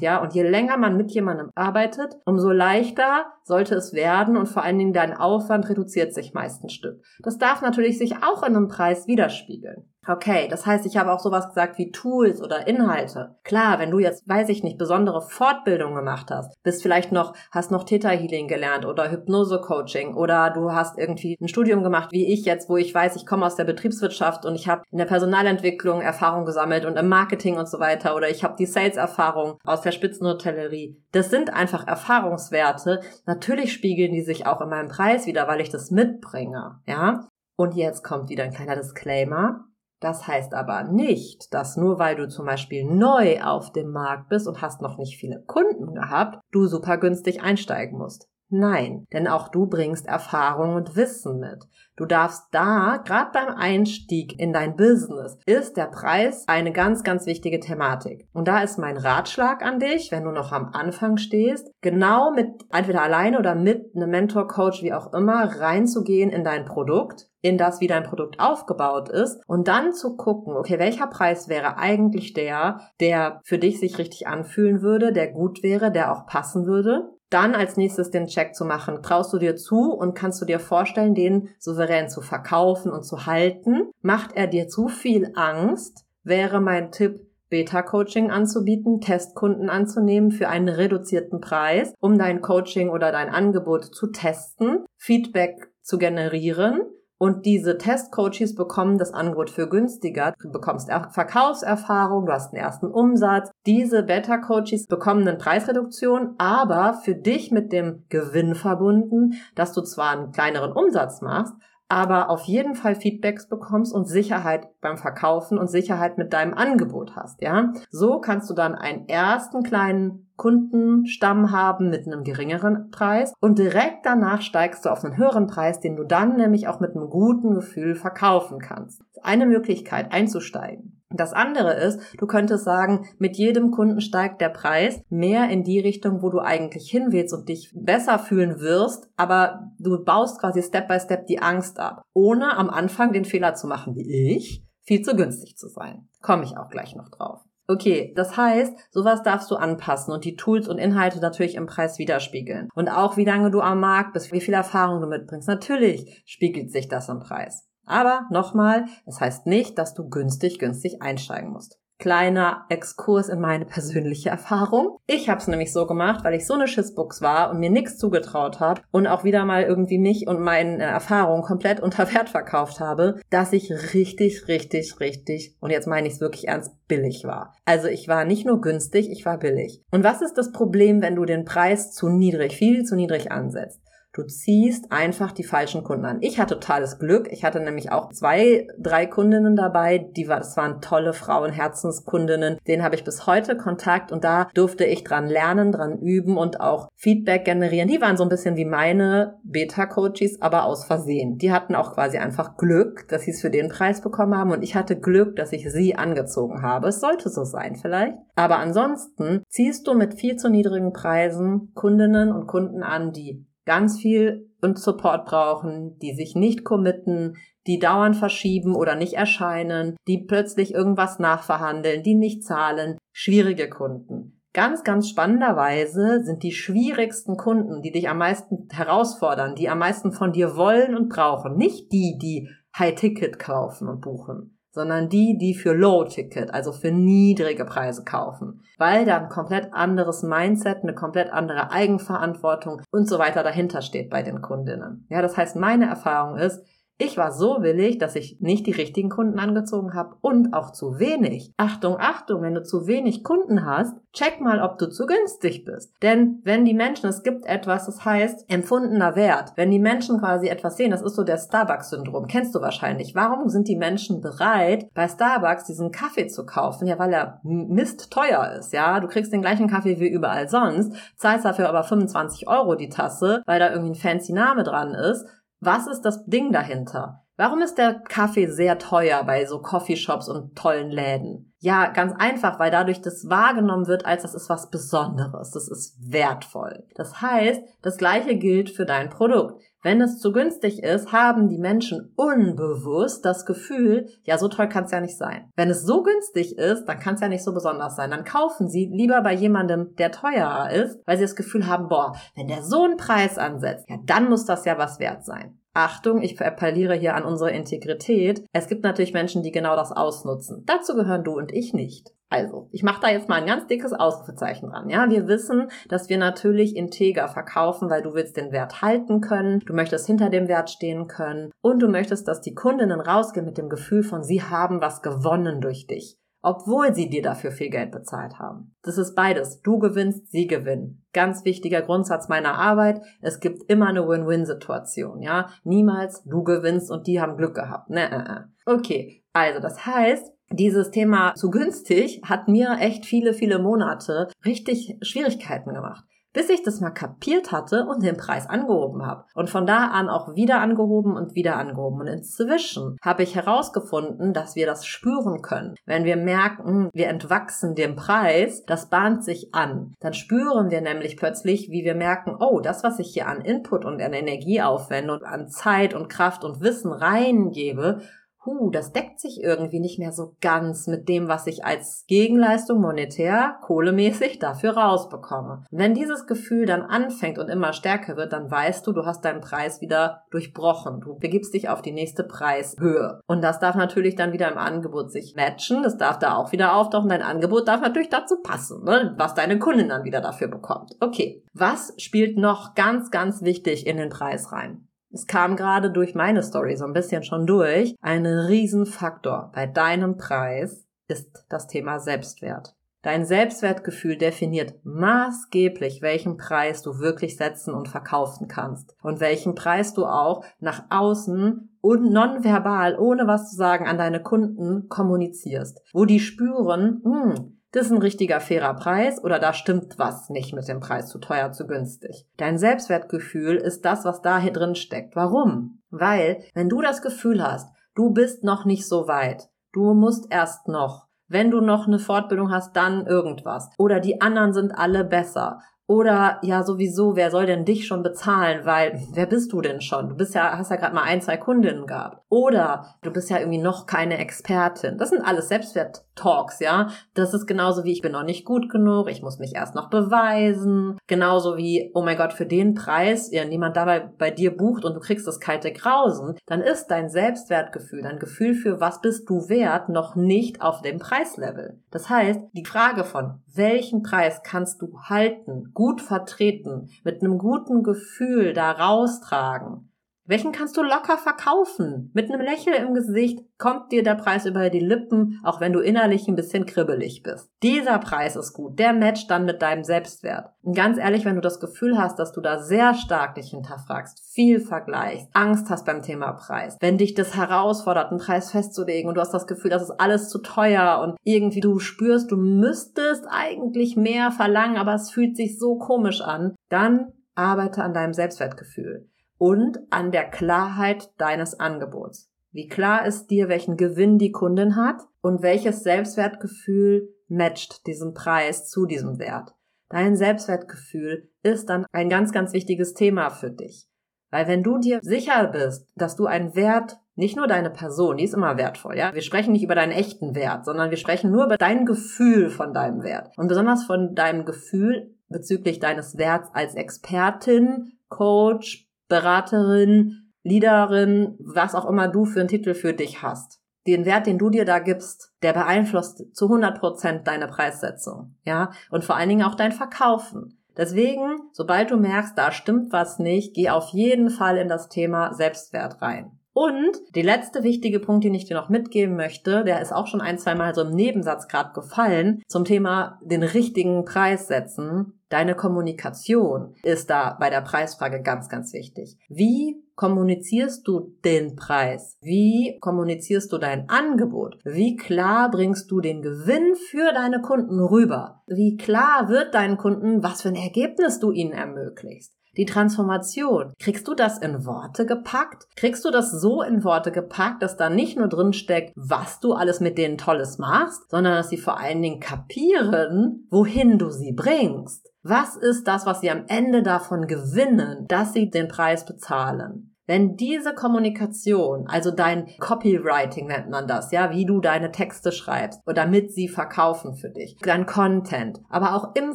ja. 0.00 0.20
Und 0.20 0.34
je 0.34 0.42
länger 0.42 0.76
man 0.76 0.96
mit 0.96 1.10
jemandem 1.12 1.50
arbeitet, 1.54 2.16
umso 2.24 2.50
leichter 2.50 3.26
sollte 3.44 3.74
es 3.74 3.92
werden 3.92 4.36
und 4.36 4.46
vor 4.46 4.62
allen 4.62 4.78
Dingen 4.78 4.92
dein 4.92 5.14
Aufwand 5.14 5.68
reduziert 5.68 6.14
sich 6.14 6.34
meist 6.34 6.62
ein 6.64 6.68
Stück. 6.68 7.02
Das 7.20 7.38
darf 7.38 7.62
natürlich 7.62 7.98
sich 7.98 8.16
auch 8.22 8.42
in 8.42 8.56
einem 8.56 8.68
Preis 8.68 9.06
widerspiegeln. 9.06 9.84
Okay, 10.06 10.48
das 10.48 10.64
heißt, 10.64 10.86
ich 10.86 10.96
habe 10.96 11.12
auch 11.12 11.20
sowas 11.20 11.48
gesagt 11.48 11.76
wie 11.76 11.90
Tools 11.90 12.40
oder 12.40 12.66
Inhalte. 12.66 13.36
Klar, 13.44 13.78
wenn 13.78 13.90
du 13.90 13.98
jetzt, 13.98 14.26
weiß 14.26 14.48
ich 14.48 14.62
nicht, 14.62 14.78
besondere 14.78 15.20
Fortbildung 15.20 15.94
gemacht 15.94 16.30
hast, 16.30 16.54
bist 16.62 16.82
vielleicht 16.82 17.12
noch, 17.12 17.34
hast 17.50 17.70
noch 17.70 17.84
Theta 17.84 18.08
Healing 18.08 18.48
gelernt 18.48 18.86
oder 18.86 19.10
Hypnose 19.10 19.60
Coaching 19.60 20.14
oder 20.14 20.50
du 20.50 20.72
hast 20.72 20.98
irgendwie 20.98 21.36
ein 21.40 21.48
Studium 21.48 21.82
gemacht, 21.82 22.10
wie 22.12 22.32
ich 22.32 22.46
jetzt, 22.46 22.70
wo 22.70 22.78
ich 22.78 22.94
weiß, 22.94 23.16
ich 23.16 23.26
komme 23.26 23.44
aus 23.44 23.56
der 23.56 23.64
Betriebswirtschaft 23.64 24.46
und 24.46 24.54
ich 24.54 24.66
habe 24.66 24.82
in 24.90 24.98
der 24.98 25.04
Personalentwicklung 25.04 26.00
Erfahrung 26.00 26.46
gesammelt 26.46 26.86
und 26.86 26.96
im 26.96 27.08
Marketing 27.08 27.58
und 27.58 27.68
so 27.68 27.78
weiter 27.78 28.16
oder 28.16 28.30
ich 28.30 28.44
habe 28.44 28.56
die 28.58 28.66
Sales 28.66 28.96
Erfahrung 28.96 29.58
aus 29.64 29.82
der 29.82 29.92
Spitzenhotellerie. 29.92 30.96
Das 31.12 31.28
sind 31.28 31.52
einfach 31.52 31.86
Erfahrungswerte. 31.86 33.00
Natürlich 33.26 33.74
spiegeln 33.74 34.12
die 34.12 34.22
sich 34.22 34.46
auch 34.46 34.62
in 34.62 34.70
meinem 34.70 34.88
Preis 34.88 35.26
wieder, 35.26 35.46
weil 35.48 35.60
ich 35.60 35.70
das 35.70 35.90
mitbringe, 35.90 36.80
ja? 36.86 37.28
Und 37.56 37.74
jetzt 37.74 38.04
kommt 38.04 38.30
wieder 38.30 38.44
ein 38.44 38.52
kleiner 38.52 38.76
Disclaimer. 38.76 39.67
Das 40.00 40.26
heißt 40.28 40.54
aber 40.54 40.84
nicht, 40.84 41.52
dass 41.52 41.76
nur 41.76 41.98
weil 41.98 42.16
du 42.16 42.28
zum 42.28 42.46
Beispiel 42.46 42.84
neu 42.84 43.40
auf 43.42 43.72
dem 43.72 43.90
Markt 43.90 44.28
bist 44.28 44.46
und 44.46 44.62
hast 44.62 44.80
noch 44.80 44.96
nicht 44.96 45.18
viele 45.18 45.42
Kunden 45.42 45.94
gehabt, 45.94 46.38
du 46.52 46.66
super 46.66 46.98
günstig 46.98 47.42
einsteigen 47.42 47.98
musst. 47.98 48.28
Nein, 48.50 49.06
denn 49.12 49.28
auch 49.28 49.48
du 49.48 49.66
bringst 49.66 50.06
Erfahrung 50.06 50.74
und 50.74 50.96
Wissen 50.96 51.38
mit. 51.38 51.64
Du 51.96 52.06
darfst 52.06 52.44
da, 52.50 53.02
gerade 53.04 53.30
beim 53.34 53.54
Einstieg 53.54 54.38
in 54.40 54.54
dein 54.54 54.74
Business, 54.74 55.36
ist 55.44 55.76
der 55.76 55.86
Preis 55.86 56.44
eine 56.46 56.72
ganz, 56.72 57.02
ganz 57.02 57.26
wichtige 57.26 57.60
Thematik. 57.60 58.26
Und 58.32 58.48
da 58.48 58.62
ist 58.62 58.78
mein 58.78 58.96
Ratschlag 58.96 59.62
an 59.62 59.80
dich, 59.80 60.10
wenn 60.12 60.24
du 60.24 60.30
noch 60.30 60.52
am 60.52 60.70
Anfang 60.72 61.18
stehst, 61.18 61.70
genau 61.82 62.30
mit, 62.30 62.48
entweder 62.70 63.02
alleine 63.02 63.38
oder 63.38 63.54
mit 63.54 63.94
einem 63.94 64.10
Mentor, 64.10 64.48
Coach, 64.48 64.82
wie 64.82 64.94
auch 64.94 65.12
immer, 65.12 65.60
reinzugehen 65.60 66.30
in 66.30 66.44
dein 66.44 66.64
Produkt 66.64 67.27
in 67.40 67.58
das, 67.58 67.80
wie 67.80 67.86
dein 67.86 68.04
Produkt 68.04 68.40
aufgebaut 68.40 69.08
ist 69.08 69.40
und 69.46 69.68
dann 69.68 69.92
zu 69.92 70.16
gucken, 70.16 70.56
okay, 70.56 70.78
welcher 70.78 71.06
Preis 71.06 71.48
wäre 71.48 71.76
eigentlich 71.76 72.32
der, 72.32 72.80
der 73.00 73.40
für 73.44 73.58
dich 73.58 73.80
sich 73.80 73.98
richtig 73.98 74.26
anfühlen 74.26 74.82
würde, 74.82 75.12
der 75.12 75.28
gut 75.28 75.62
wäre, 75.62 75.92
der 75.92 76.12
auch 76.12 76.26
passen 76.26 76.66
würde 76.66 77.10
dann 77.30 77.54
als 77.54 77.76
nächstes 77.76 78.10
den 78.10 78.26
Check 78.26 78.54
zu 78.54 78.64
machen. 78.64 79.02
Traust 79.02 79.32
du 79.32 79.38
dir 79.38 79.56
zu 79.56 79.92
und 79.92 80.14
kannst 80.14 80.40
du 80.40 80.46
dir 80.46 80.58
vorstellen, 80.58 81.14
den 81.14 81.50
souverän 81.58 82.08
zu 82.08 82.22
verkaufen 82.22 82.90
und 82.90 83.04
zu 83.04 83.26
halten? 83.26 83.90
Macht 84.00 84.34
er 84.34 84.46
dir 84.46 84.68
zu 84.68 84.88
viel 84.88 85.32
Angst? 85.34 86.06
Wäre 86.22 86.60
mein 86.60 86.90
Tipp, 86.90 87.20
Beta-Coaching 87.50 88.30
anzubieten, 88.30 89.00
Testkunden 89.00 89.70
anzunehmen 89.70 90.30
für 90.30 90.48
einen 90.48 90.68
reduzierten 90.68 91.40
Preis, 91.40 91.94
um 92.00 92.18
dein 92.18 92.42
Coaching 92.42 92.90
oder 92.90 93.10
dein 93.12 93.30
Angebot 93.30 93.84
zu 93.84 94.08
testen, 94.08 94.84
Feedback 94.96 95.70
zu 95.82 95.96
generieren 95.98 96.82
und 97.18 97.44
diese 97.46 97.78
Testcoaches 97.78 98.54
bekommen 98.54 98.96
das 98.96 99.12
Angebot 99.12 99.50
für 99.50 99.68
günstiger. 99.68 100.34
Du 100.40 100.50
bekommst 100.50 100.88
Verkaufserfahrung, 101.10 102.26
du 102.26 102.32
hast 102.32 102.54
einen 102.54 102.62
ersten 102.62 102.86
Umsatz. 102.86 103.50
Diese 103.66 104.04
Beta-Coaches 104.04 104.86
bekommen 104.86 105.26
eine 105.26 105.36
Preisreduktion, 105.36 106.34
aber 106.38 106.94
für 106.94 107.14
dich 107.14 107.50
mit 107.50 107.72
dem 107.72 108.04
Gewinn 108.08 108.54
verbunden, 108.54 109.34
dass 109.56 109.72
du 109.72 109.82
zwar 109.82 110.10
einen 110.10 110.32
kleineren 110.32 110.72
Umsatz 110.72 111.20
machst, 111.20 111.54
aber 111.88 112.30
auf 112.30 112.44
jeden 112.44 112.74
Fall 112.74 112.94
Feedbacks 112.94 113.48
bekommst 113.48 113.94
und 113.94 114.06
Sicherheit 114.06 114.68
beim 114.80 114.98
Verkaufen 114.98 115.58
und 115.58 115.68
Sicherheit 115.68 116.18
mit 116.18 116.32
deinem 116.32 116.54
Angebot 116.54 117.16
hast, 117.16 117.40
ja. 117.42 117.72
So 117.90 118.20
kannst 118.20 118.50
du 118.50 118.54
dann 118.54 118.74
einen 118.74 119.08
ersten 119.08 119.62
kleinen 119.62 120.28
Kundenstamm 120.36 121.50
haben 121.50 121.90
mit 121.90 122.06
einem 122.06 122.22
geringeren 122.22 122.90
Preis 122.90 123.32
und 123.40 123.58
direkt 123.58 124.04
danach 124.06 124.42
steigst 124.42 124.84
du 124.84 124.90
auf 124.90 125.04
einen 125.04 125.16
höheren 125.16 125.48
Preis, 125.48 125.80
den 125.80 125.96
du 125.96 126.04
dann 126.04 126.36
nämlich 126.36 126.68
auch 126.68 126.78
mit 126.78 126.94
einem 126.94 127.10
guten 127.10 127.54
Gefühl 127.54 127.94
verkaufen 127.94 128.60
kannst. 128.60 129.02
Eine 129.22 129.46
Möglichkeit 129.46 130.12
einzusteigen. 130.12 130.97
Das 131.10 131.32
andere 131.32 131.72
ist, 131.72 132.00
du 132.18 132.26
könntest 132.26 132.64
sagen, 132.64 133.08
mit 133.18 133.36
jedem 133.38 133.70
Kunden 133.70 134.00
steigt 134.00 134.42
der 134.42 134.50
Preis 134.50 135.00
mehr 135.08 135.48
in 135.48 135.64
die 135.64 135.80
Richtung, 135.80 136.22
wo 136.22 136.28
du 136.28 136.38
eigentlich 136.40 136.90
hin 136.90 137.06
willst 137.10 137.32
und 137.32 137.48
dich 137.48 137.72
besser 137.74 138.18
fühlen 138.18 138.60
wirst, 138.60 139.08
aber 139.16 139.72
du 139.78 140.04
baust 140.04 140.38
quasi 140.38 140.62
Step 140.62 140.86
by 140.86 141.00
Step 141.00 141.26
die 141.26 141.40
Angst 141.40 141.80
ab, 141.80 142.02
ohne 142.12 142.56
am 142.58 142.68
Anfang 142.68 143.12
den 143.12 143.24
Fehler 143.24 143.54
zu 143.54 143.66
machen 143.66 143.96
wie 143.96 144.34
ich, 144.34 144.62
viel 144.82 145.00
zu 145.00 145.16
günstig 145.16 145.56
zu 145.56 145.68
sein. 145.68 146.08
Komme 146.20 146.44
ich 146.44 146.58
auch 146.58 146.68
gleich 146.68 146.94
noch 146.94 147.08
drauf. 147.08 147.40
Okay, 147.70 148.14
das 148.16 148.36
heißt, 148.36 148.72
sowas 148.90 149.22
darfst 149.22 149.50
du 149.50 149.56
anpassen 149.56 150.12
und 150.14 150.24
die 150.24 150.36
Tools 150.36 150.68
und 150.68 150.78
Inhalte 150.78 151.20
natürlich 151.20 151.54
im 151.54 151.66
Preis 151.66 151.98
widerspiegeln. 151.98 152.70
Und 152.74 152.88
auch 152.88 153.18
wie 153.18 153.26
lange 153.26 153.50
du 153.50 153.60
am 153.60 153.80
Markt 153.80 154.14
bist, 154.14 154.32
wie 154.32 154.40
viel 154.40 154.54
Erfahrung 154.54 155.02
du 155.02 155.06
mitbringst. 155.06 155.48
Natürlich 155.48 156.22
spiegelt 156.24 156.72
sich 156.72 156.88
das 156.88 157.10
im 157.10 157.20
Preis. 157.20 157.67
Aber 157.88 158.26
nochmal, 158.30 158.84
es 159.06 159.20
heißt 159.20 159.46
nicht, 159.46 159.78
dass 159.78 159.94
du 159.94 160.08
günstig, 160.08 160.58
günstig 160.58 161.02
einsteigen 161.02 161.50
musst 161.50 161.78
kleiner 161.98 162.64
Exkurs 162.68 163.28
in 163.28 163.40
meine 163.40 163.64
persönliche 163.64 164.30
Erfahrung. 164.30 164.98
Ich 165.06 165.28
habe 165.28 165.40
es 165.40 165.48
nämlich 165.48 165.72
so 165.72 165.86
gemacht, 165.86 166.24
weil 166.24 166.34
ich 166.34 166.46
so 166.46 166.54
eine 166.54 166.68
Schissbuchs 166.68 167.20
war 167.20 167.50
und 167.50 167.58
mir 167.58 167.70
nichts 167.70 167.98
zugetraut 167.98 168.60
habe 168.60 168.82
und 168.92 169.06
auch 169.06 169.24
wieder 169.24 169.44
mal 169.44 169.64
irgendwie 169.64 169.98
mich 169.98 170.26
und 170.28 170.40
meine 170.40 170.82
Erfahrungen 170.82 171.42
komplett 171.42 171.80
unter 171.80 172.12
Wert 172.14 172.28
verkauft 172.28 172.80
habe, 172.80 173.20
dass 173.30 173.52
ich 173.52 173.72
richtig, 173.94 174.46
richtig, 174.48 175.00
richtig, 175.00 175.56
und 175.60 175.70
jetzt 175.70 175.88
meine 175.88 176.06
ich 176.06 176.14
es 176.14 176.20
wirklich 176.20 176.46
ernst, 176.46 176.72
billig 176.86 177.24
war. 177.24 177.54
Also 177.64 177.88
ich 177.88 178.06
war 178.08 178.24
nicht 178.24 178.46
nur 178.46 178.60
günstig, 178.60 179.10
ich 179.10 179.26
war 179.26 179.38
billig. 179.38 179.82
Und 179.90 180.04
was 180.04 180.22
ist 180.22 180.34
das 180.34 180.52
Problem, 180.52 181.02
wenn 181.02 181.16
du 181.16 181.24
den 181.24 181.44
Preis 181.44 181.92
zu 181.92 182.08
niedrig, 182.08 182.56
viel 182.56 182.84
zu 182.84 182.94
niedrig 182.94 183.32
ansetzt? 183.32 183.80
Du 184.18 184.26
ziehst 184.26 184.90
einfach 184.90 185.30
die 185.30 185.44
falschen 185.44 185.84
Kunden 185.84 186.04
an. 186.04 186.18
Ich 186.22 186.40
hatte 186.40 186.54
totales 186.54 186.98
Glück. 186.98 187.28
Ich 187.30 187.44
hatte 187.44 187.60
nämlich 187.60 187.92
auch 187.92 188.10
zwei, 188.10 188.66
drei 188.76 189.06
Kundinnen 189.06 189.54
dabei. 189.54 189.98
Die 189.98 190.26
war, 190.26 190.38
das 190.38 190.56
waren 190.56 190.80
tolle 190.80 191.12
Frauen, 191.12 191.52
Herzenskundinnen. 191.52 192.58
Denen 192.66 192.82
habe 192.82 192.96
ich 192.96 193.04
bis 193.04 193.28
heute 193.28 193.56
Kontakt 193.56 194.10
und 194.10 194.24
da 194.24 194.48
durfte 194.54 194.84
ich 194.84 195.04
dran 195.04 195.28
lernen, 195.28 195.70
dran 195.70 196.00
üben 196.00 196.36
und 196.36 196.60
auch 196.60 196.88
Feedback 196.96 197.44
generieren. 197.44 197.86
Die 197.86 198.00
waren 198.00 198.16
so 198.16 198.24
ein 198.24 198.28
bisschen 198.28 198.56
wie 198.56 198.64
meine 198.64 199.38
Beta-Coaches, 199.44 200.42
aber 200.42 200.64
aus 200.64 200.84
Versehen. 200.84 201.38
Die 201.38 201.52
hatten 201.52 201.76
auch 201.76 201.94
quasi 201.94 202.18
einfach 202.18 202.56
Glück, 202.56 203.06
dass 203.06 203.22
sie 203.22 203.30
es 203.30 203.40
für 203.40 203.50
den 203.50 203.68
Preis 203.68 204.00
bekommen 204.00 204.36
haben 204.36 204.50
und 204.50 204.64
ich 204.64 204.74
hatte 204.74 204.98
Glück, 204.98 205.36
dass 205.36 205.52
ich 205.52 205.70
sie 205.70 205.94
angezogen 205.94 206.60
habe. 206.62 206.88
Es 206.88 206.98
sollte 206.98 207.28
so 207.28 207.44
sein 207.44 207.76
vielleicht. 207.76 208.14
Aber 208.34 208.58
ansonsten 208.58 209.44
ziehst 209.48 209.86
du 209.86 209.94
mit 209.94 210.14
viel 210.14 210.34
zu 210.34 210.48
niedrigen 210.48 210.92
Preisen 210.92 211.70
Kundinnen 211.74 212.32
und 212.32 212.48
Kunden 212.48 212.82
an, 212.82 213.12
die 213.12 213.46
ganz 213.68 214.00
viel 214.00 214.50
und 214.62 214.78
Support 214.78 215.26
brauchen, 215.26 215.98
die 215.98 216.14
sich 216.14 216.34
nicht 216.34 216.64
committen, 216.64 217.36
die 217.66 217.78
dauernd 217.78 218.16
verschieben 218.16 218.74
oder 218.74 218.96
nicht 218.96 219.12
erscheinen, 219.12 219.94
die 220.08 220.24
plötzlich 220.26 220.72
irgendwas 220.72 221.18
nachverhandeln, 221.18 222.02
die 222.02 222.14
nicht 222.14 222.42
zahlen, 222.42 222.96
schwierige 223.12 223.68
Kunden. 223.68 224.40
Ganz, 224.54 224.84
ganz 224.84 225.10
spannenderweise 225.10 226.24
sind 226.24 226.42
die 226.42 226.52
schwierigsten 226.52 227.36
Kunden, 227.36 227.82
die 227.82 227.92
dich 227.92 228.08
am 228.08 228.18
meisten 228.18 228.68
herausfordern, 228.72 229.54
die 229.54 229.68
am 229.68 229.80
meisten 229.80 230.12
von 230.12 230.32
dir 230.32 230.56
wollen 230.56 230.96
und 230.96 231.10
brauchen, 231.10 231.56
nicht 231.56 231.92
die, 231.92 232.16
die 232.18 232.48
High-Ticket 232.76 233.38
kaufen 233.38 233.86
und 233.86 234.00
buchen, 234.00 234.57
sondern 234.70 235.08
die, 235.08 235.38
die 235.38 235.54
für 235.54 235.72
Low-Ticket, 235.72 236.52
also 236.52 236.72
für 236.72 236.90
niedrige 236.90 237.64
Preise 237.64 238.04
kaufen, 238.04 238.62
weil 238.76 239.04
da 239.04 239.18
ein 239.18 239.28
komplett 239.28 239.72
anderes 239.72 240.22
Mindset, 240.22 240.82
eine 240.82 240.94
komplett 240.94 241.32
andere 241.32 241.70
Eigenverantwortung 241.70 242.82
und 242.90 243.08
so 243.08 243.18
weiter 243.18 243.42
dahinter 243.42 243.82
steht 243.82 244.10
bei 244.10 244.22
den 244.22 244.42
Kundinnen. 244.42 245.06
Ja, 245.08 245.22
das 245.22 245.36
heißt, 245.36 245.56
meine 245.56 245.86
Erfahrung 245.86 246.36
ist, 246.36 246.64
ich 247.00 247.16
war 247.16 247.30
so 247.30 247.62
willig, 247.62 247.98
dass 247.98 248.16
ich 248.16 248.38
nicht 248.40 248.66
die 248.66 248.72
richtigen 248.72 249.08
Kunden 249.08 249.38
angezogen 249.38 249.94
habe 249.94 250.16
und 250.20 250.52
auch 250.52 250.72
zu 250.72 250.98
wenig. 250.98 251.52
Achtung, 251.56 251.96
Achtung, 251.98 252.42
wenn 252.42 252.54
du 252.54 252.62
zu 252.64 252.88
wenig 252.88 253.22
Kunden 253.22 253.64
hast, 253.64 253.96
check 254.12 254.40
mal, 254.40 254.60
ob 254.60 254.78
du 254.78 254.90
zu 254.90 255.06
günstig 255.06 255.64
bist. 255.64 255.92
Denn 256.02 256.40
wenn 256.42 256.64
die 256.64 256.74
Menschen, 256.74 257.08
es 257.08 257.22
gibt 257.22 257.46
etwas, 257.46 257.86
das 257.86 258.04
heißt 258.04 258.50
empfundener 258.50 259.14
Wert. 259.14 259.52
Wenn 259.54 259.70
die 259.70 259.78
Menschen 259.78 260.18
quasi 260.18 260.48
etwas 260.48 260.76
sehen, 260.76 260.90
das 260.90 261.02
ist 261.02 261.14
so 261.14 261.22
der 261.22 261.38
Starbucks-Syndrom, 261.38 262.26
kennst 262.26 262.52
du 262.56 262.60
wahrscheinlich. 262.60 263.14
Warum 263.14 263.48
sind 263.48 263.68
die 263.68 263.76
Menschen 263.76 264.20
bereit, 264.20 264.88
bei 264.92 265.06
Starbucks 265.06 265.64
diesen 265.64 265.92
Kaffee 265.92 266.26
zu 266.26 266.44
kaufen? 266.44 266.88
Ja, 266.88 266.98
weil 266.98 267.12
er 267.12 267.40
Mist 267.44 268.10
teuer 268.10 268.56
ist, 268.58 268.72
ja. 268.72 268.98
Du 268.98 269.06
kriegst 269.06 269.32
den 269.32 269.42
gleichen 269.42 269.68
Kaffee 269.68 270.00
wie 270.00 270.08
überall 270.08 270.48
sonst, 270.48 270.92
zahlst 271.16 271.44
dafür 271.44 271.68
aber 271.68 271.84
25 271.84 272.48
Euro 272.48 272.74
die 272.74 272.88
Tasse, 272.88 273.42
weil 273.46 273.60
da 273.60 273.70
irgendwie 273.70 273.92
ein 273.92 273.94
fancy 273.94 274.32
Name 274.32 274.64
dran 274.64 274.94
ist 274.94 275.26
was 275.60 275.86
ist 275.86 276.02
das 276.02 276.24
Ding 276.26 276.52
dahinter? 276.52 277.24
Warum 277.38 277.62
ist 277.62 277.78
der 277.78 277.94
Kaffee 277.94 278.48
sehr 278.48 278.80
teuer 278.80 279.22
bei 279.22 279.46
so 279.46 279.60
Coffeeshops 279.60 280.28
und 280.28 280.56
tollen 280.56 280.90
Läden? 280.90 281.54
Ja, 281.60 281.86
ganz 281.86 282.12
einfach, 282.18 282.58
weil 282.58 282.72
dadurch 282.72 283.00
das 283.00 283.28
wahrgenommen 283.28 283.86
wird, 283.86 284.04
als 284.04 284.22
das 284.22 284.34
ist 284.34 284.50
was 284.50 284.70
Besonderes, 284.70 285.52
das 285.52 285.68
ist 285.68 285.96
wertvoll. 286.00 286.84
Das 286.96 287.22
heißt, 287.22 287.62
das 287.80 287.96
gleiche 287.96 288.36
gilt 288.36 288.70
für 288.70 288.86
dein 288.86 289.08
Produkt. 289.08 289.62
Wenn 289.84 290.00
es 290.00 290.18
zu 290.18 290.32
günstig 290.32 290.82
ist, 290.82 291.12
haben 291.12 291.48
die 291.48 291.58
Menschen 291.58 292.12
unbewusst 292.16 293.24
das 293.24 293.46
Gefühl, 293.46 294.08
ja, 294.24 294.36
so 294.36 294.48
toll 294.48 294.68
kann 294.68 294.84
es 294.84 294.90
ja 294.90 295.00
nicht 295.00 295.16
sein. 295.16 295.52
Wenn 295.54 295.70
es 295.70 295.84
so 295.84 296.02
günstig 296.02 296.58
ist, 296.58 296.86
dann 296.86 296.98
kann 296.98 297.14
es 297.14 297.20
ja 297.20 297.28
nicht 297.28 297.44
so 297.44 297.54
besonders 297.54 297.94
sein. 297.94 298.10
Dann 298.10 298.24
kaufen 298.24 298.68
sie 298.68 298.90
lieber 298.92 299.22
bei 299.22 299.32
jemandem, 299.32 299.94
der 299.94 300.10
teurer 300.10 300.72
ist, 300.72 301.00
weil 301.06 301.16
sie 301.16 301.24
das 301.24 301.36
Gefühl 301.36 301.68
haben, 301.68 301.88
boah, 301.88 302.16
wenn 302.34 302.48
der 302.48 302.64
so 302.64 302.82
einen 302.82 302.96
Preis 302.96 303.38
ansetzt, 303.38 303.88
ja, 303.88 303.96
dann 304.04 304.28
muss 304.28 304.44
das 304.44 304.64
ja 304.64 304.76
was 304.76 304.98
wert 304.98 305.24
sein. 305.24 305.60
Achtung, 305.74 306.22
ich 306.22 306.40
appelliere 306.40 306.94
hier 306.94 307.14
an 307.14 307.24
unsere 307.24 307.50
Integrität. 307.50 308.44
Es 308.52 308.68
gibt 308.68 308.82
natürlich 308.82 309.12
Menschen, 309.12 309.42
die 309.42 309.52
genau 309.52 309.76
das 309.76 309.92
ausnutzen. 309.92 310.64
Dazu 310.66 310.94
gehören 310.94 311.24
du 311.24 311.36
und 311.36 311.52
ich 311.52 311.72
nicht. 311.72 312.12
Also, 312.30 312.68
ich 312.72 312.82
mache 312.82 313.00
da 313.00 313.08
jetzt 313.08 313.28
mal 313.28 313.36
ein 313.36 313.46
ganz 313.46 313.66
dickes 313.68 313.94
Ausrufezeichen 313.94 314.68
dran. 314.68 314.90
Ja, 314.90 315.08
wir 315.08 315.28
wissen, 315.28 315.70
dass 315.88 316.10
wir 316.10 316.18
natürlich 316.18 316.76
integer 316.76 317.28
verkaufen, 317.28 317.88
weil 317.88 318.02
du 318.02 318.12
willst 318.12 318.36
den 318.36 318.52
Wert 318.52 318.82
halten 318.82 319.22
können, 319.22 319.60
du 319.60 319.72
möchtest 319.72 320.06
hinter 320.06 320.28
dem 320.28 320.46
Wert 320.46 320.68
stehen 320.68 321.06
können 321.06 321.50
und 321.62 321.80
du 321.80 321.88
möchtest, 321.88 322.28
dass 322.28 322.42
die 322.42 322.54
Kundinnen 322.54 323.00
rausgehen 323.00 323.46
mit 323.46 323.56
dem 323.56 323.70
Gefühl 323.70 324.02
von, 324.02 324.22
sie 324.22 324.42
haben 324.42 324.82
was 324.82 325.00
gewonnen 325.00 325.62
durch 325.62 325.86
dich 325.86 326.18
obwohl 326.48 326.94
sie 326.94 327.10
dir 327.10 327.20
dafür 327.20 327.50
viel 327.50 327.68
Geld 327.68 327.90
bezahlt 327.90 328.38
haben. 328.38 328.74
Das 328.82 328.96
ist 328.96 329.14
beides. 329.14 329.60
Du 329.60 329.78
gewinnst, 329.78 330.32
sie 330.32 330.46
gewinnen. 330.46 331.04
Ganz 331.12 331.44
wichtiger 331.44 331.82
Grundsatz 331.82 332.30
meiner 332.30 332.54
Arbeit. 332.54 333.02
Es 333.20 333.40
gibt 333.40 333.70
immer 333.70 333.88
eine 333.88 334.08
Win-Win-Situation, 334.08 335.20
ja. 335.20 335.50
Niemals 335.64 336.24
du 336.24 336.42
gewinnst 336.44 336.90
und 336.90 337.06
die 337.06 337.20
haben 337.20 337.36
Glück 337.36 337.54
gehabt. 337.54 337.90
Ne, 337.90 338.08
ne. 338.08 338.50
Okay. 338.64 339.22
Also, 339.34 339.60
das 339.60 339.84
heißt, 339.84 340.32
dieses 340.50 340.90
Thema 340.90 341.34
zu 341.34 341.50
günstig 341.50 342.22
hat 342.24 342.48
mir 342.48 342.78
echt 342.80 343.04
viele, 343.04 343.34
viele 343.34 343.58
Monate 343.58 344.28
richtig 344.46 344.96
Schwierigkeiten 345.02 345.74
gemacht 345.74 346.04
bis 346.38 346.50
ich 346.50 346.62
das 346.62 346.80
mal 346.80 346.90
kapiert 346.90 347.50
hatte 347.50 347.84
und 347.84 348.04
den 348.04 348.16
Preis 348.16 348.48
angehoben 348.48 349.04
habe. 349.04 349.24
Und 349.34 349.50
von 349.50 349.66
da 349.66 349.88
an 349.88 350.08
auch 350.08 350.36
wieder 350.36 350.60
angehoben 350.60 351.16
und 351.16 351.34
wieder 351.34 351.56
angehoben. 351.56 352.02
Und 352.02 352.06
inzwischen 352.06 352.96
habe 353.02 353.24
ich 353.24 353.34
herausgefunden, 353.34 354.32
dass 354.32 354.54
wir 354.54 354.64
das 354.64 354.86
spüren 354.86 355.42
können. 355.42 355.74
Wenn 355.84 356.04
wir 356.04 356.16
merken, 356.16 356.90
wir 356.92 357.08
entwachsen 357.08 357.74
dem 357.74 357.96
Preis, 357.96 358.64
das 358.64 358.88
bahnt 358.88 359.24
sich 359.24 359.52
an. 359.52 359.94
Dann 359.98 360.14
spüren 360.14 360.70
wir 360.70 360.80
nämlich 360.80 361.16
plötzlich, 361.16 361.72
wie 361.72 361.82
wir 361.82 361.96
merken, 361.96 362.36
oh, 362.38 362.60
das, 362.60 362.84
was 362.84 363.00
ich 363.00 363.12
hier 363.12 363.26
an 363.26 363.40
Input 363.40 363.84
und 363.84 364.00
an 364.00 364.12
Energie 364.12 364.62
aufwende 364.62 365.14
und 365.14 365.24
an 365.24 365.48
Zeit 365.48 365.92
und 365.92 366.08
Kraft 366.08 366.44
und 366.44 366.60
Wissen 366.60 366.92
reingebe, 366.92 368.00
huh, 368.44 368.70
das 368.70 368.92
deckt 368.92 369.20
sich 369.20 369.42
irgendwie 369.42 369.80
nicht 369.80 369.98
mehr 369.98 370.12
so 370.12 370.34
ganz 370.40 370.86
mit 370.86 371.08
dem, 371.08 371.28
was 371.28 371.46
ich 371.46 371.64
als 371.64 372.04
Gegenleistung 372.06 372.80
monetär, 372.80 373.56
kohlemäßig 373.62 374.38
dafür 374.38 374.76
rausbekomme. 374.76 375.64
wenn 375.70 375.94
dieses 375.94 376.26
Gefühl 376.26 376.66
dann 376.66 376.82
anfängt 376.82 377.38
und 377.38 377.48
immer 377.48 377.72
stärker 377.72 378.16
wird, 378.16 378.32
dann 378.32 378.50
weißt 378.50 378.86
du, 378.86 378.92
du 378.92 379.04
hast 379.04 379.24
deinen 379.24 379.40
Preis 379.40 379.80
wieder 379.80 380.22
durchbrochen. 380.30 381.00
Du 381.00 381.18
begibst 381.18 381.54
dich 381.54 381.68
auf 381.68 381.82
die 381.82 381.92
nächste 381.92 382.24
Preishöhe. 382.24 383.20
Und 383.26 383.42
das 383.42 383.58
darf 383.58 383.76
natürlich 383.76 384.14
dann 384.16 384.32
wieder 384.32 384.50
im 384.50 384.58
Angebot 384.58 385.10
sich 385.10 385.34
matchen. 385.34 385.82
Das 385.82 385.96
darf 385.96 386.18
da 386.18 386.36
auch 386.36 386.52
wieder 386.52 386.74
auftauchen. 386.74 387.08
Dein 387.08 387.22
Angebot 387.22 387.68
darf 387.68 387.80
natürlich 387.80 388.08
dazu 388.08 388.40
passen, 388.42 388.84
ne? 388.84 389.14
was 389.16 389.34
deine 389.34 389.58
Kundin 389.58 389.88
dann 389.88 390.04
wieder 390.04 390.20
dafür 390.20 390.48
bekommt. 390.48 390.92
Okay. 391.00 391.44
Was 391.52 391.92
spielt 391.98 392.38
noch 392.38 392.74
ganz, 392.74 393.10
ganz 393.10 393.42
wichtig 393.42 393.86
in 393.86 393.96
den 393.96 394.10
Preis 394.10 394.52
rein? 394.52 394.87
Es 395.10 395.26
kam 395.26 395.56
gerade 395.56 395.90
durch 395.90 396.14
meine 396.14 396.42
Story 396.42 396.76
so 396.76 396.84
ein 396.84 396.92
bisschen 396.92 397.22
schon 397.22 397.46
durch. 397.46 397.94
Ein 398.00 398.26
Riesenfaktor 398.26 399.50
bei 399.54 399.66
deinem 399.66 400.16
Preis 400.16 400.86
ist 401.08 401.46
das 401.48 401.66
Thema 401.66 401.98
Selbstwert. 401.98 402.74
Dein 403.02 403.24
Selbstwertgefühl 403.24 404.18
definiert 404.18 404.74
maßgeblich, 404.84 406.02
welchen 406.02 406.36
Preis 406.36 406.82
du 406.82 406.98
wirklich 406.98 407.36
setzen 407.36 407.72
und 407.72 407.88
verkaufen 407.88 408.48
kannst 408.48 408.96
und 409.02 409.20
welchen 409.20 409.54
Preis 409.54 409.94
du 409.94 410.04
auch 410.04 410.44
nach 410.58 410.84
außen 410.90 411.78
und 411.80 412.12
nonverbal, 412.12 412.98
ohne 412.98 413.28
was 413.28 413.50
zu 413.50 413.56
sagen, 413.56 413.86
an 413.86 413.98
deine 413.98 414.20
Kunden 414.20 414.88
kommunizierst, 414.88 415.80
wo 415.92 416.06
die 416.06 416.18
spüren, 416.18 417.00
hm, 417.04 417.57
das 417.72 417.86
ist 417.86 417.92
ein 417.92 418.02
richtiger 418.02 418.40
fairer 418.40 418.74
Preis 418.74 419.22
oder 419.22 419.38
da 419.38 419.52
stimmt 419.52 419.98
was 419.98 420.30
nicht 420.30 420.54
mit 420.54 420.66
dem 420.68 420.80
Preis 420.80 421.08
zu 421.08 421.18
teuer, 421.18 421.52
zu 421.52 421.66
günstig. 421.66 422.26
Dein 422.36 422.58
Selbstwertgefühl 422.58 423.56
ist 423.56 423.84
das, 423.84 424.04
was 424.04 424.22
da 424.22 424.38
hier 424.38 424.52
drin 424.52 424.74
steckt. 424.74 425.16
Warum? 425.16 425.82
Weil, 425.90 426.44
wenn 426.54 426.68
du 426.68 426.80
das 426.80 427.02
Gefühl 427.02 427.42
hast, 427.42 427.68
du 427.94 428.10
bist 428.10 428.42
noch 428.44 428.64
nicht 428.64 428.86
so 428.86 429.06
weit, 429.06 429.48
du 429.72 429.94
musst 429.94 430.26
erst 430.30 430.68
noch, 430.68 431.08
wenn 431.28 431.50
du 431.50 431.60
noch 431.60 431.86
eine 431.86 431.98
Fortbildung 431.98 432.50
hast, 432.50 432.74
dann 432.74 433.06
irgendwas. 433.06 433.68
Oder 433.76 434.00
die 434.00 434.22
anderen 434.22 434.54
sind 434.54 434.72
alle 434.72 435.04
besser. 435.04 435.60
Oder 435.88 436.38
ja, 436.42 436.64
sowieso, 436.64 437.16
wer 437.16 437.30
soll 437.30 437.46
denn 437.46 437.64
dich 437.64 437.86
schon 437.86 438.02
bezahlen? 438.02 438.66
Weil, 438.66 439.02
wer 439.14 439.24
bist 439.24 439.54
du 439.54 439.62
denn 439.62 439.80
schon? 439.80 440.10
Du 440.10 440.16
bist 440.16 440.34
ja, 440.34 440.58
hast 440.58 440.70
ja 440.70 440.76
gerade 440.76 440.94
mal 440.94 441.04
ein, 441.04 441.22
zwei 441.22 441.38
Kundinnen 441.38 441.86
gehabt. 441.86 442.22
Oder 442.28 442.94
du 443.00 443.10
bist 443.10 443.30
ja 443.30 443.38
irgendwie 443.38 443.56
noch 443.56 443.86
keine 443.86 444.18
Expertin. 444.18 444.98
Das 444.98 445.08
sind 445.08 445.22
alles 445.22 445.48
Selbstwert-Talks, 445.48 446.60
ja. 446.60 446.88
Das 447.14 447.32
ist 447.32 447.46
genauso 447.46 447.84
wie 447.84 447.92
ich 447.92 448.02
bin 448.02 448.12
noch 448.12 448.22
nicht 448.22 448.44
gut 448.44 448.68
genug, 448.68 449.08
ich 449.08 449.22
muss 449.22 449.38
mich 449.38 449.54
erst 449.54 449.74
noch 449.74 449.88
beweisen. 449.88 450.98
Genauso 451.06 451.56
wie, 451.56 451.90
oh 451.94 452.02
mein 452.02 452.18
Gott, 452.18 452.34
für 452.34 452.44
den 452.44 452.74
Preis, 452.74 453.32
ja, 453.32 453.46
niemand 453.46 453.74
dabei 453.74 454.00
bei 454.00 454.30
dir 454.30 454.54
bucht 454.54 454.84
und 454.84 454.92
du 454.92 455.00
kriegst 455.00 455.26
das 455.26 455.40
kalte 455.40 455.72
Grausen, 455.72 456.36
dann 456.44 456.60
ist 456.60 456.88
dein 456.88 457.08
Selbstwertgefühl, 457.08 458.02
dein 458.02 458.18
Gefühl 458.18 458.52
für 458.52 458.78
was 458.78 459.00
bist 459.00 459.30
du 459.30 459.48
wert, 459.48 459.88
noch 459.88 460.16
nicht 460.16 460.60
auf 460.60 460.82
dem 460.82 460.98
Preislevel. 460.98 461.80
Das 461.90 462.10
heißt, 462.10 462.40
die 462.52 462.66
Frage 462.66 463.04
von 463.04 463.40
welchen 463.54 464.02
Preis 464.02 464.42
kannst 464.42 464.82
du 464.82 465.00
halten, 465.08 465.72
gut 465.78 466.02
vertreten, 466.02 466.90
mit 467.04 467.22
einem 467.22 467.38
guten 467.38 467.84
Gefühl 467.84 468.52
da 468.52 468.72
raustragen, 468.72 469.87
welchen 470.28 470.52
kannst 470.52 470.76
du 470.76 470.82
locker 470.82 471.16
verkaufen? 471.16 472.10
Mit 472.12 472.30
einem 472.30 472.42
Lächeln 472.42 472.86
im 472.86 472.92
Gesicht 472.92 473.40
kommt 473.56 473.90
dir 473.92 474.02
der 474.02 474.14
Preis 474.14 474.44
über 474.44 474.68
die 474.68 474.78
Lippen, 474.78 475.40
auch 475.42 475.58
wenn 475.58 475.72
du 475.72 475.80
innerlich 475.80 476.28
ein 476.28 476.36
bisschen 476.36 476.66
kribbelig 476.66 477.22
bist. 477.22 477.50
Dieser 477.62 477.98
Preis 477.98 478.36
ist 478.36 478.52
gut, 478.52 478.78
der 478.78 478.92
matcht 478.92 479.30
dann 479.30 479.46
mit 479.46 479.62
deinem 479.62 479.84
Selbstwert. 479.84 480.50
Und 480.62 480.76
ganz 480.76 480.98
ehrlich, 480.98 481.24
wenn 481.24 481.34
du 481.34 481.40
das 481.40 481.60
Gefühl 481.60 481.96
hast, 481.96 482.18
dass 482.18 482.32
du 482.32 482.42
da 482.42 482.58
sehr 482.58 482.92
stark 482.92 483.36
dich 483.36 483.50
hinterfragst, 483.50 484.20
viel 484.30 484.60
vergleichst, 484.60 485.28
Angst 485.32 485.70
hast 485.70 485.86
beim 485.86 486.02
Thema 486.02 486.32
Preis, 486.32 486.76
wenn 486.80 486.98
dich 486.98 487.14
das 487.14 487.34
herausfordert, 487.34 488.10
einen 488.10 488.20
Preis 488.20 488.50
festzulegen 488.50 489.08
und 489.08 489.14
du 489.14 489.22
hast 489.22 489.32
das 489.32 489.46
Gefühl, 489.46 489.70
das 489.70 489.84
ist 489.84 489.98
alles 489.98 490.28
zu 490.28 490.40
teuer 490.40 491.00
und 491.02 491.16
irgendwie 491.24 491.60
du 491.60 491.78
spürst, 491.78 492.30
du 492.30 492.36
müsstest 492.36 493.24
eigentlich 493.30 493.96
mehr 493.96 494.30
verlangen, 494.30 494.76
aber 494.76 494.92
es 494.92 495.10
fühlt 495.10 495.38
sich 495.38 495.58
so 495.58 495.78
komisch 495.78 496.20
an, 496.20 496.54
dann 496.68 497.14
arbeite 497.34 497.82
an 497.82 497.94
deinem 497.94 498.12
Selbstwertgefühl 498.12 499.08
und 499.38 499.78
an 499.90 500.10
der 500.10 500.28
Klarheit 500.28 501.10
deines 501.16 501.58
Angebots. 501.58 502.30
Wie 502.50 502.68
klar 502.68 503.06
ist 503.06 503.28
dir, 503.28 503.48
welchen 503.48 503.76
Gewinn 503.76 504.18
die 504.18 504.32
Kundin 504.32 504.76
hat 504.76 505.02
und 505.20 505.42
welches 505.42 505.82
Selbstwertgefühl 505.82 507.08
matcht 507.28 507.86
diesen 507.86 508.14
Preis 508.14 508.68
zu 508.68 508.86
diesem 508.86 509.18
Wert. 509.18 509.54
Dein 509.90 510.16
Selbstwertgefühl 510.16 511.30
ist 511.42 511.68
dann 511.68 511.86
ein 511.92 512.08
ganz, 512.08 512.32
ganz 512.32 512.52
wichtiges 512.52 512.94
Thema 512.94 513.30
für 513.30 513.50
dich. 513.50 513.86
Weil 514.30 514.46
wenn 514.46 514.62
du 514.62 514.78
dir 514.78 514.98
sicher 515.02 515.46
bist, 515.46 515.88
dass 515.94 516.16
du 516.16 516.26
einen 516.26 516.54
Wert, 516.54 516.98
nicht 517.14 517.36
nur 517.36 517.46
deine 517.46 517.70
Person, 517.70 518.18
die 518.18 518.24
ist 518.24 518.34
immer 518.34 518.58
wertvoll, 518.58 518.98
ja. 518.98 519.14
Wir 519.14 519.22
sprechen 519.22 519.52
nicht 519.52 519.64
über 519.64 519.74
deinen 519.74 519.92
echten 519.92 520.34
Wert, 520.34 520.66
sondern 520.66 520.90
wir 520.90 520.98
sprechen 520.98 521.30
nur 521.30 521.46
über 521.46 521.56
dein 521.56 521.86
Gefühl 521.86 522.50
von 522.50 522.74
deinem 522.74 523.02
Wert. 523.02 523.32
Und 523.36 523.48
besonders 523.48 523.84
von 523.84 524.14
deinem 524.14 524.44
Gefühl 524.44 525.14
bezüglich 525.28 525.80
deines 525.80 526.18
Werts 526.18 526.50
als 526.52 526.74
Expertin, 526.74 527.92
Coach, 528.08 528.87
Beraterin, 529.08 530.32
Leaderin, 530.42 531.36
was 531.40 531.74
auch 531.74 531.88
immer 531.88 532.08
du 532.08 532.24
für 532.24 532.40
einen 532.40 532.48
Titel 532.48 532.74
für 532.74 532.94
dich 532.94 533.22
hast. 533.22 533.60
Den 533.86 534.04
Wert, 534.04 534.26
den 534.26 534.38
du 534.38 534.50
dir 534.50 534.64
da 534.64 534.78
gibst, 534.78 535.32
der 535.42 535.52
beeinflusst 535.52 536.36
zu 536.36 536.46
100 536.46 536.78
Prozent 536.78 537.26
deine 537.26 537.46
Preissetzung, 537.46 538.36
ja, 538.44 538.70
und 538.90 539.04
vor 539.04 539.16
allen 539.16 539.30
Dingen 539.30 539.44
auch 539.46 539.54
dein 539.54 539.72
Verkaufen. 539.72 540.58
Deswegen, 540.76 541.40
sobald 541.52 541.90
du 541.90 541.96
merkst, 541.96 542.38
da 542.38 542.52
stimmt 542.52 542.92
was 542.92 543.18
nicht, 543.18 543.54
geh 543.54 543.70
auf 543.70 543.88
jeden 543.88 544.30
Fall 544.30 544.58
in 544.58 544.68
das 544.68 544.88
Thema 544.88 545.34
Selbstwert 545.34 546.00
rein. 546.00 546.38
Und 546.52 546.98
die 547.14 547.22
letzte 547.22 547.62
wichtige 547.62 548.00
Punkt, 548.00 548.24
den 548.24 548.34
ich 548.34 548.44
dir 548.44 548.56
noch 548.56 548.68
mitgeben 548.68 549.14
möchte, 549.14 549.64
der 549.64 549.80
ist 549.80 549.92
auch 549.92 550.06
schon 550.06 550.20
ein, 550.20 550.38
zwei 550.38 550.54
Mal 550.54 550.74
so 550.74 550.82
im 550.82 550.90
Nebensatz 550.90 551.46
gerade 551.46 551.72
gefallen, 551.72 552.42
zum 552.48 552.64
Thema 552.64 553.20
den 553.22 553.42
richtigen 553.42 554.04
Preis 554.04 554.48
setzen. 554.48 555.17
Deine 555.28 555.54
Kommunikation 555.54 556.74
ist 556.82 557.10
da 557.10 557.36
bei 557.38 557.50
der 557.50 557.60
Preisfrage 557.60 558.22
ganz, 558.22 558.48
ganz 558.48 558.72
wichtig. 558.72 559.18
Wie 559.28 559.76
kommunizierst 559.94 560.88
du 560.88 561.12
den 561.22 561.54
Preis? 561.54 562.16
Wie 562.22 562.78
kommunizierst 562.80 563.52
du 563.52 563.58
dein 563.58 563.90
Angebot? 563.90 564.58
Wie 564.64 564.96
klar 564.96 565.50
bringst 565.50 565.90
du 565.90 566.00
den 566.00 566.22
Gewinn 566.22 566.74
für 566.76 567.12
deine 567.12 567.42
Kunden 567.42 567.78
rüber? 567.78 568.42
Wie 568.46 568.76
klar 568.78 569.28
wird 569.28 569.54
deinen 569.54 569.76
Kunden, 569.76 570.22
was 570.22 570.42
für 570.42 570.48
ein 570.48 570.54
Ergebnis 570.54 571.18
du 571.18 571.30
ihnen 571.30 571.52
ermöglicht? 571.52 572.32
Die 572.56 572.64
Transformation. 572.64 573.72
Kriegst 573.78 574.08
du 574.08 574.14
das 574.14 574.38
in 574.38 574.64
Worte 574.64 575.04
gepackt? 575.04 575.66
Kriegst 575.76 576.04
du 576.04 576.10
das 576.10 576.32
so 576.32 576.62
in 576.62 576.82
Worte 576.82 577.12
gepackt, 577.12 577.62
dass 577.62 577.76
da 577.76 577.90
nicht 577.90 578.16
nur 578.16 578.28
drin 578.28 578.52
steckt, 578.52 578.92
was 578.96 579.40
du 579.40 579.52
alles 579.52 579.78
mit 579.78 579.98
denen 579.98 580.18
Tolles 580.18 580.58
machst, 580.58 581.10
sondern 581.10 581.34
dass 581.34 581.50
sie 581.50 581.58
vor 581.58 581.78
allen 581.78 582.02
Dingen 582.02 582.18
kapieren, 582.18 583.46
wohin 583.50 583.98
du 583.98 584.10
sie 584.10 584.32
bringst? 584.32 585.07
Was 585.22 585.56
ist 585.56 585.84
das, 585.88 586.06
was 586.06 586.20
sie 586.20 586.30
am 586.30 586.44
Ende 586.46 586.82
davon 586.82 587.26
gewinnen, 587.26 588.06
dass 588.08 588.32
sie 588.32 588.50
den 588.50 588.68
Preis 588.68 589.04
bezahlen? 589.04 589.94
Wenn 590.06 590.36
diese 590.36 590.74
Kommunikation, 590.74 591.86
also 591.86 592.10
dein 592.10 592.48
Copywriting 592.60 593.46
nennt 593.46 593.68
man 593.68 593.86
das, 593.86 594.10
ja, 594.10 594.30
wie 594.30 594.46
du 594.46 594.58
deine 594.60 594.90
Texte 594.90 595.32
schreibst 595.32 595.82
oder 595.84 596.04
damit 596.04 596.32
sie 596.32 596.48
verkaufen 596.48 597.14
für 597.14 597.28
dich, 597.28 597.58
dein 597.60 597.84
Content, 597.84 598.58
aber 598.70 598.94
auch 598.94 599.14
im 599.16 599.34